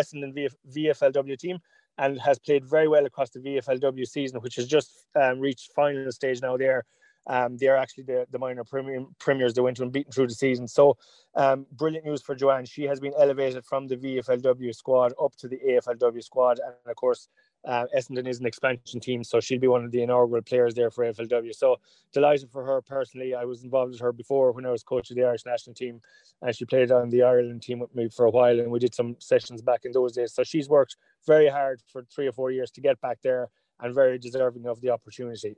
[0.01, 1.59] Essendon VF, VFLW team
[1.99, 6.11] and has played very well across the VFLW season, which has just um, reached final
[6.13, 6.57] stage now.
[6.57, 6.85] There,
[7.27, 10.69] um, they're actually the, the minor premier, premiers they went unbeaten through the season.
[10.69, 10.97] So,
[11.35, 12.67] um, brilliant news for Joanne.
[12.67, 16.97] She has been elevated from the VFLW squad up to the AFLW squad, and of
[16.97, 17.29] course,
[17.65, 20.91] uh, Essendon is an expansion team, so she'll be one of the inaugural players there
[20.91, 21.55] for FLW.
[21.55, 21.77] So
[22.13, 23.35] delighted for her personally.
[23.35, 26.01] I was involved with her before when I was coach of the Irish national team,
[26.43, 28.95] and she played on the Ireland team with me for a while, and we did
[28.95, 30.33] some sessions back in those days.
[30.33, 30.97] So she's worked
[31.27, 33.49] very hard for three or four years to get back there,
[33.81, 35.57] and very deserving of the opportunity.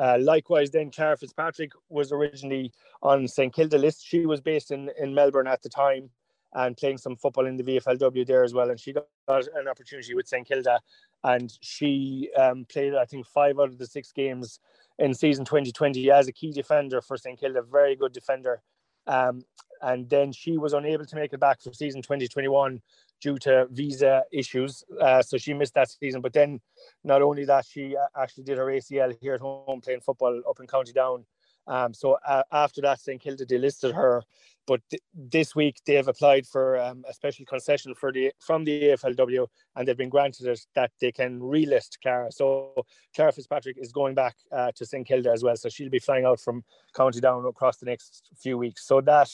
[0.00, 4.04] Uh, likewise, then Clara Fitzpatrick was originally on St Kilda list.
[4.04, 6.08] She was based in, in Melbourne at the time
[6.54, 8.70] and playing some football in the VFLW there as well.
[8.70, 10.80] And she got an opportunity with St Kilda
[11.24, 14.58] and she um, played I think five out of the six games
[14.98, 18.62] in season 2020 as a key defender for St Kilda, very good defender.
[19.06, 19.44] Um,
[19.82, 22.80] and then she was unable to make it back for season 2021
[23.20, 24.84] due to visa issues.
[25.00, 26.20] Uh, so she missed that season.
[26.20, 26.60] But then,
[27.02, 30.60] not only that, she uh, actually did her ACL here at home playing football up
[30.60, 31.24] in County Down.
[31.66, 34.22] Um, so uh, after that, St Kilda delisted her,
[34.70, 38.82] but th- this week they've applied for um, a special concession for the from the
[38.82, 42.30] AFLW, and they've been granted it that they can relist Clara.
[42.30, 42.72] So
[43.16, 46.24] Clara Fitzpatrick is going back uh, to St Kilda as well, so she'll be flying
[46.24, 46.62] out from
[46.94, 48.86] County Down across the next few weeks.
[48.86, 49.28] So that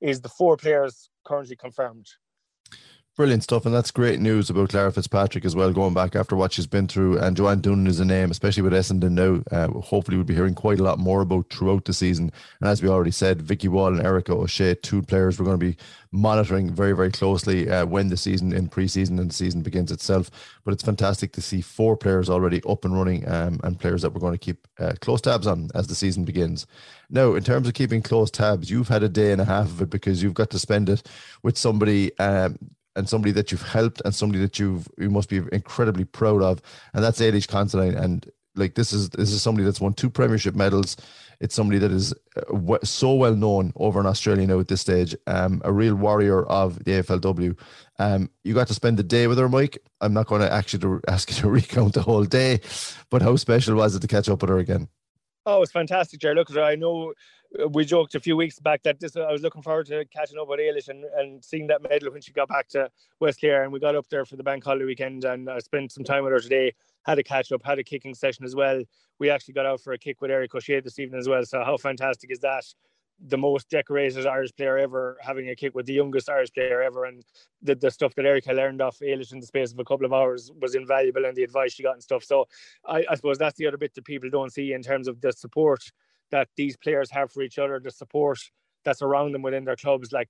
[0.00, 2.08] is the four players currently confirmed.
[3.20, 6.54] Brilliant stuff, and that's great news about Clara Fitzpatrick as well, going back after what
[6.54, 7.18] she's been through.
[7.18, 9.42] And Joanne Doonan is a name, especially with Essendon now.
[9.54, 12.32] Uh, hopefully, we'll be hearing quite a lot more about throughout the season.
[12.62, 15.66] And as we already said, Vicky Wall and Erica O'Shea, two players we're going to
[15.66, 15.76] be
[16.12, 20.30] monitoring very, very closely uh, when the season in pre-season and the season begins itself.
[20.64, 24.14] But it's fantastic to see four players already up and running, um, and players that
[24.14, 26.66] we're going to keep uh, close tabs on as the season begins.
[27.10, 29.82] Now, in terms of keeping close tabs, you've had a day and a half of
[29.82, 31.06] it because you've got to spend it
[31.42, 32.18] with somebody.
[32.18, 32.58] Um,
[33.00, 36.60] and somebody that you've helped and somebody that you've you must be incredibly proud of,
[36.94, 37.94] and that's Ailish Considine.
[37.94, 40.96] And like this is this is somebody that's won two Premiership medals.
[41.40, 45.16] It's somebody that is uh, so well known over in Australia now at this stage.
[45.26, 47.58] Um, a real warrior of the AFLW.
[47.98, 49.78] Um, you got to spend the day with her, Mike.
[50.02, 52.60] I'm not going to actually ask you to recount the whole day,
[53.10, 54.88] but how special was it to catch up with her again?
[55.46, 56.34] Oh, it's fantastic, Jerry.
[56.34, 57.14] Look, I know
[57.70, 60.48] we joked a few weeks back that this I was looking forward to catching up
[60.48, 63.72] with Ailish and, and seeing that medal when she got back to West Clare and
[63.72, 66.32] we got up there for the bank holiday weekend and I spent some time with
[66.32, 66.74] her today
[67.04, 68.82] had a catch up had a kicking session as well.
[69.18, 71.64] We actually got out for a kick with Erica O'Shea this evening as well so
[71.64, 72.64] how fantastic is that?
[73.22, 77.04] The most decorated Irish player ever having a kick with the youngest Irish player ever
[77.04, 77.24] and
[77.62, 80.12] the, the stuff that Erica learned off Ailish in the space of a couple of
[80.12, 82.22] hours was invaluable and the advice she got and stuff.
[82.22, 82.46] So
[82.86, 85.32] I, I suppose that's the other bit that people don't see in terms of the
[85.32, 85.82] support
[86.30, 88.38] that these players have for each other, the support
[88.84, 90.12] that's around them within their clubs.
[90.12, 90.28] Like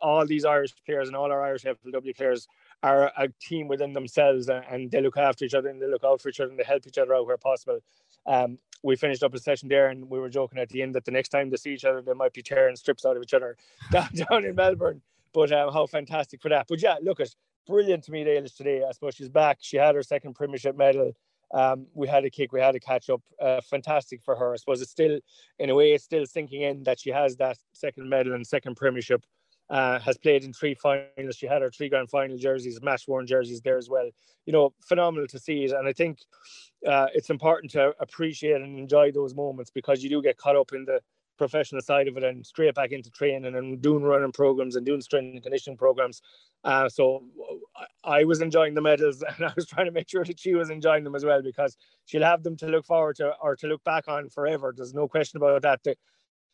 [0.00, 2.46] all these Irish players and all our Irish FLW players
[2.82, 6.20] are a team within themselves, and they look after each other and they look out
[6.20, 7.80] for each other and they help each other out where possible.
[8.26, 11.04] Um, we finished up a session there, and we were joking at the end that
[11.04, 13.34] the next time they see each other, they might be tearing strips out of each
[13.34, 13.56] other
[13.92, 15.02] down, down in Melbourne.
[15.32, 16.66] But um, how fantastic for that!
[16.68, 17.28] But yeah, look at
[17.66, 18.82] brilliant to meet Ailish today.
[18.86, 19.58] I suppose she's back.
[19.60, 21.12] She had her second Premiership medal.
[21.52, 23.22] Um, we had a kick, we had a catch up.
[23.40, 24.52] Uh, fantastic for her.
[24.54, 25.18] I suppose it's still,
[25.58, 28.76] in a way, it's still sinking in that she has that second medal and second
[28.76, 29.24] Premiership.
[29.70, 31.34] Uh, has played in three finals.
[31.34, 34.10] She had her three grand final jerseys, match worn jerseys there as well.
[34.44, 35.72] You know, phenomenal to see it.
[35.72, 36.18] And I think
[36.86, 40.72] uh, it's important to appreciate and enjoy those moments because you do get caught up
[40.74, 41.00] in the
[41.38, 45.00] professional side of it and straight back into training and doing running programs and doing
[45.00, 46.20] strength and conditioning programs.
[46.64, 47.24] Uh, so
[48.04, 50.70] I was enjoying the medals and I was trying to make sure that she was
[50.70, 53.82] enjoying them as well because she'll have them to look forward to or to look
[53.84, 54.72] back on forever.
[54.76, 55.80] There's no question about that.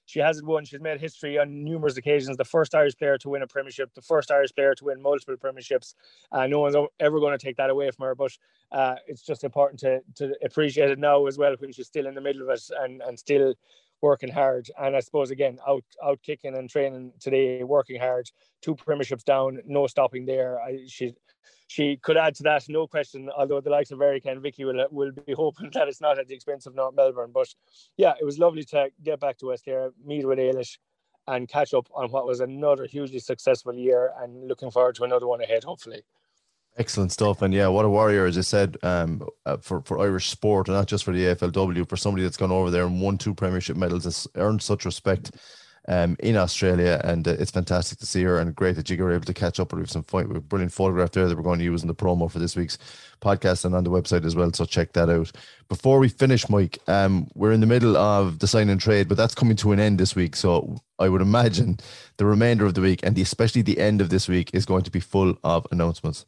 [0.06, 0.64] She hasn't won.
[0.64, 2.38] She's made history on numerous occasions.
[2.38, 5.36] The first Irish player to win a premiership, the first Irish player to win multiple
[5.36, 5.92] premierships.
[6.32, 8.14] Uh, no one's ever going to take that away from her.
[8.14, 8.32] But
[8.72, 12.14] uh, it's just important to to appreciate it now as well when she's still in
[12.14, 13.52] the middle of it and and still
[14.00, 14.68] working hard.
[14.78, 18.30] And I suppose again, out out kicking and training today, working hard.
[18.62, 20.60] Two premierships down, no stopping there.
[20.60, 21.14] I, she
[21.68, 23.28] she could add to that, no question.
[23.36, 26.26] Although the likes of Erica and Vicky will will be hoping that it's not at
[26.26, 27.30] the expense of North Melbourne.
[27.32, 27.48] But
[27.96, 30.78] yeah, it was lovely to get back to West Clare, meet with Ailish,
[31.26, 34.12] and catch up on what was another hugely successful year.
[34.20, 36.02] And looking forward to another one ahead, hopefully.
[36.78, 40.28] Excellent stuff, and yeah, what a warrior, as I said, um, uh, for for Irish
[40.30, 41.88] sport, and not just for the AFLW.
[41.88, 45.32] For somebody that's gone over there and won two Premiership medals, has earned such respect
[45.88, 49.12] um, in Australia, and uh, it's fantastic to see her, and great that you were
[49.12, 51.64] able to catch up with some fight with brilliant photograph there that we're going to
[51.64, 52.78] use in the promo for this week's
[53.20, 54.52] podcast and on the website as well.
[54.52, 55.32] So check that out.
[55.68, 59.16] Before we finish, Mike, um, we're in the middle of the sign and trade, but
[59.16, 60.36] that's coming to an end this week.
[60.36, 61.78] So I would imagine
[62.18, 64.92] the remainder of the week, and especially the end of this week, is going to
[64.92, 66.24] be full of announcements.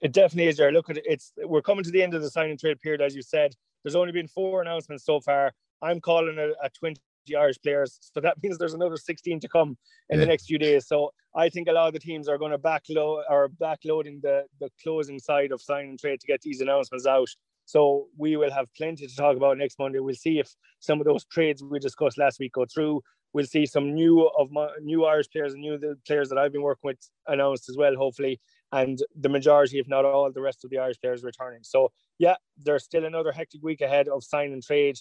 [0.00, 0.72] It definitely is there.
[0.72, 1.04] Look at it.
[1.06, 3.54] It's we're coming to the end of the sign and trade period, as you said.
[3.82, 5.52] There's only been four announcements so far.
[5.82, 7.00] I'm calling it a 20
[7.36, 9.76] Irish players, so that means there's another 16 to come
[10.10, 10.24] in yeah.
[10.24, 10.86] the next few days.
[10.86, 14.44] So I think a lot of the teams are going to backload or backloading the
[14.60, 17.28] the closing side of sign and trade to get these announcements out.
[17.64, 19.98] So we will have plenty to talk about next Monday.
[19.98, 23.02] We'll see if some of those trades we discussed last week go through.
[23.32, 26.52] We'll see some new of my new Irish players and new the players that I've
[26.52, 28.40] been working with announced as well, hopefully
[28.72, 31.60] and the majority, if not all, the rest of the Irish players returning.
[31.62, 34.96] So yeah, there's still another hectic week ahead of sign and trade.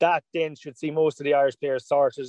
[0.00, 2.26] That then should see most of the Irish players sorted.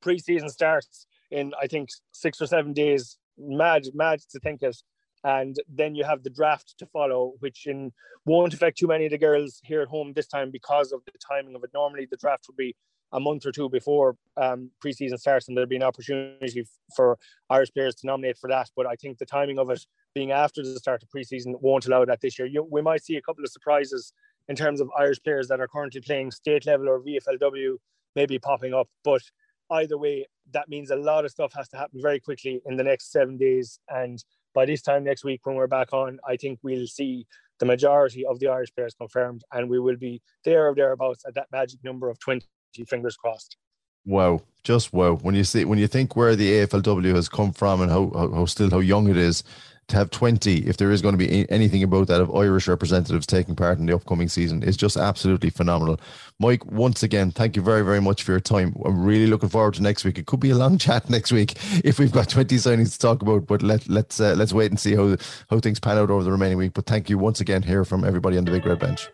[0.00, 3.18] Pre-season starts in I think six or seven days.
[3.38, 4.76] Mad, mad to think it.
[5.24, 7.92] And then you have the draft to follow, which in
[8.26, 11.12] won't affect too many of the girls here at home this time because of the
[11.26, 11.70] timing of it.
[11.72, 12.76] Normally the draft would be
[13.14, 17.16] a month or two before um, preseason starts, and there'll be an opportunity for
[17.48, 18.70] Irish players to nominate for that.
[18.76, 22.04] But I think the timing of it being after the start of preseason won't allow
[22.04, 22.46] that this year.
[22.46, 24.12] You, we might see a couple of surprises
[24.48, 27.76] in terms of Irish players that are currently playing state level or VFLW
[28.14, 28.88] maybe popping up.
[29.02, 29.22] But
[29.70, 32.84] either way, that means a lot of stuff has to happen very quickly in the
[32.84, 33.78] next seven days.
[33.88, 34.22] And
[34.54, 37.26] by this time next week, when we're back on, I think we'll see
[37.60, 41.34] the majority of the Irish players confirmed, and we will be there or thereabouts at
[41.34, 42.46] that magic number of 20
[42.82, 43.56] fingers crossed.
[44.04, 45.14] Wow, just wow.
[45.14, 48.30] When you see when you think where the AFLW has come from and how, how,
[48.32, 49.44] how still how young it is,
[49.88, 53.26] to have 20, if there is going to be anything about that of Irish representatives
[53.26, 56.00] taking part in the upcoming season, is just absolutely phenomenal.
[56.40, 58.74] Mike, once again, thank you very, very much for your time.
[58.84, 60.18] I'm really looking forward to next week.
[60.18, 63.22] It could be a long chat next week if we've got 20 signings to talk
[63.22, 65.16] about, but let, let's uh, let's wait and see how,
[65.50, 66.72] how things pan out over the remaining week.
[66.74, 69.08] But thank you once again here from everybody on the Big Red Bench.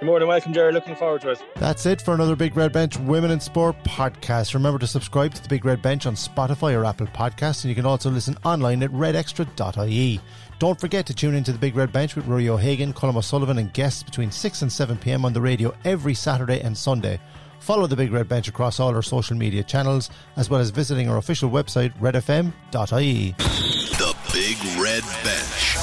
[0.00, 0.72] You're more than welcome, Jerry.
[0.72, 1.42] Looking forward to it.
[1.56, 4.54] That's it for another Big Red Bench Women in Sport podcast.
[4.54, 7.74] Remember to subscribe to the Big Red Bench on Spotify or Apple Podcasts, and you
[7.74, 10.20] can also listen online at redextra.ie.
[10.58, 13.70] Don't forget to tune into the Big Red Bench with Rory O'Hagan, Colm O'Sullivan, and
[13.74, 17.20] guests between 6 and 7 pm on the radio every Saturday and Sunday.
[17.58, 21.10] Follow the Big Red Bench across all our social media channels, as well as visiting
[21.10, 23.32] our official website, redfm.ie.
[23.36, 25.79] The Big Red Bench.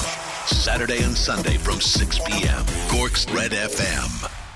[0.48, 2.64] Saturday and Sunday from 6 p.m.
[2.88, 4.47] Cork's Red FM.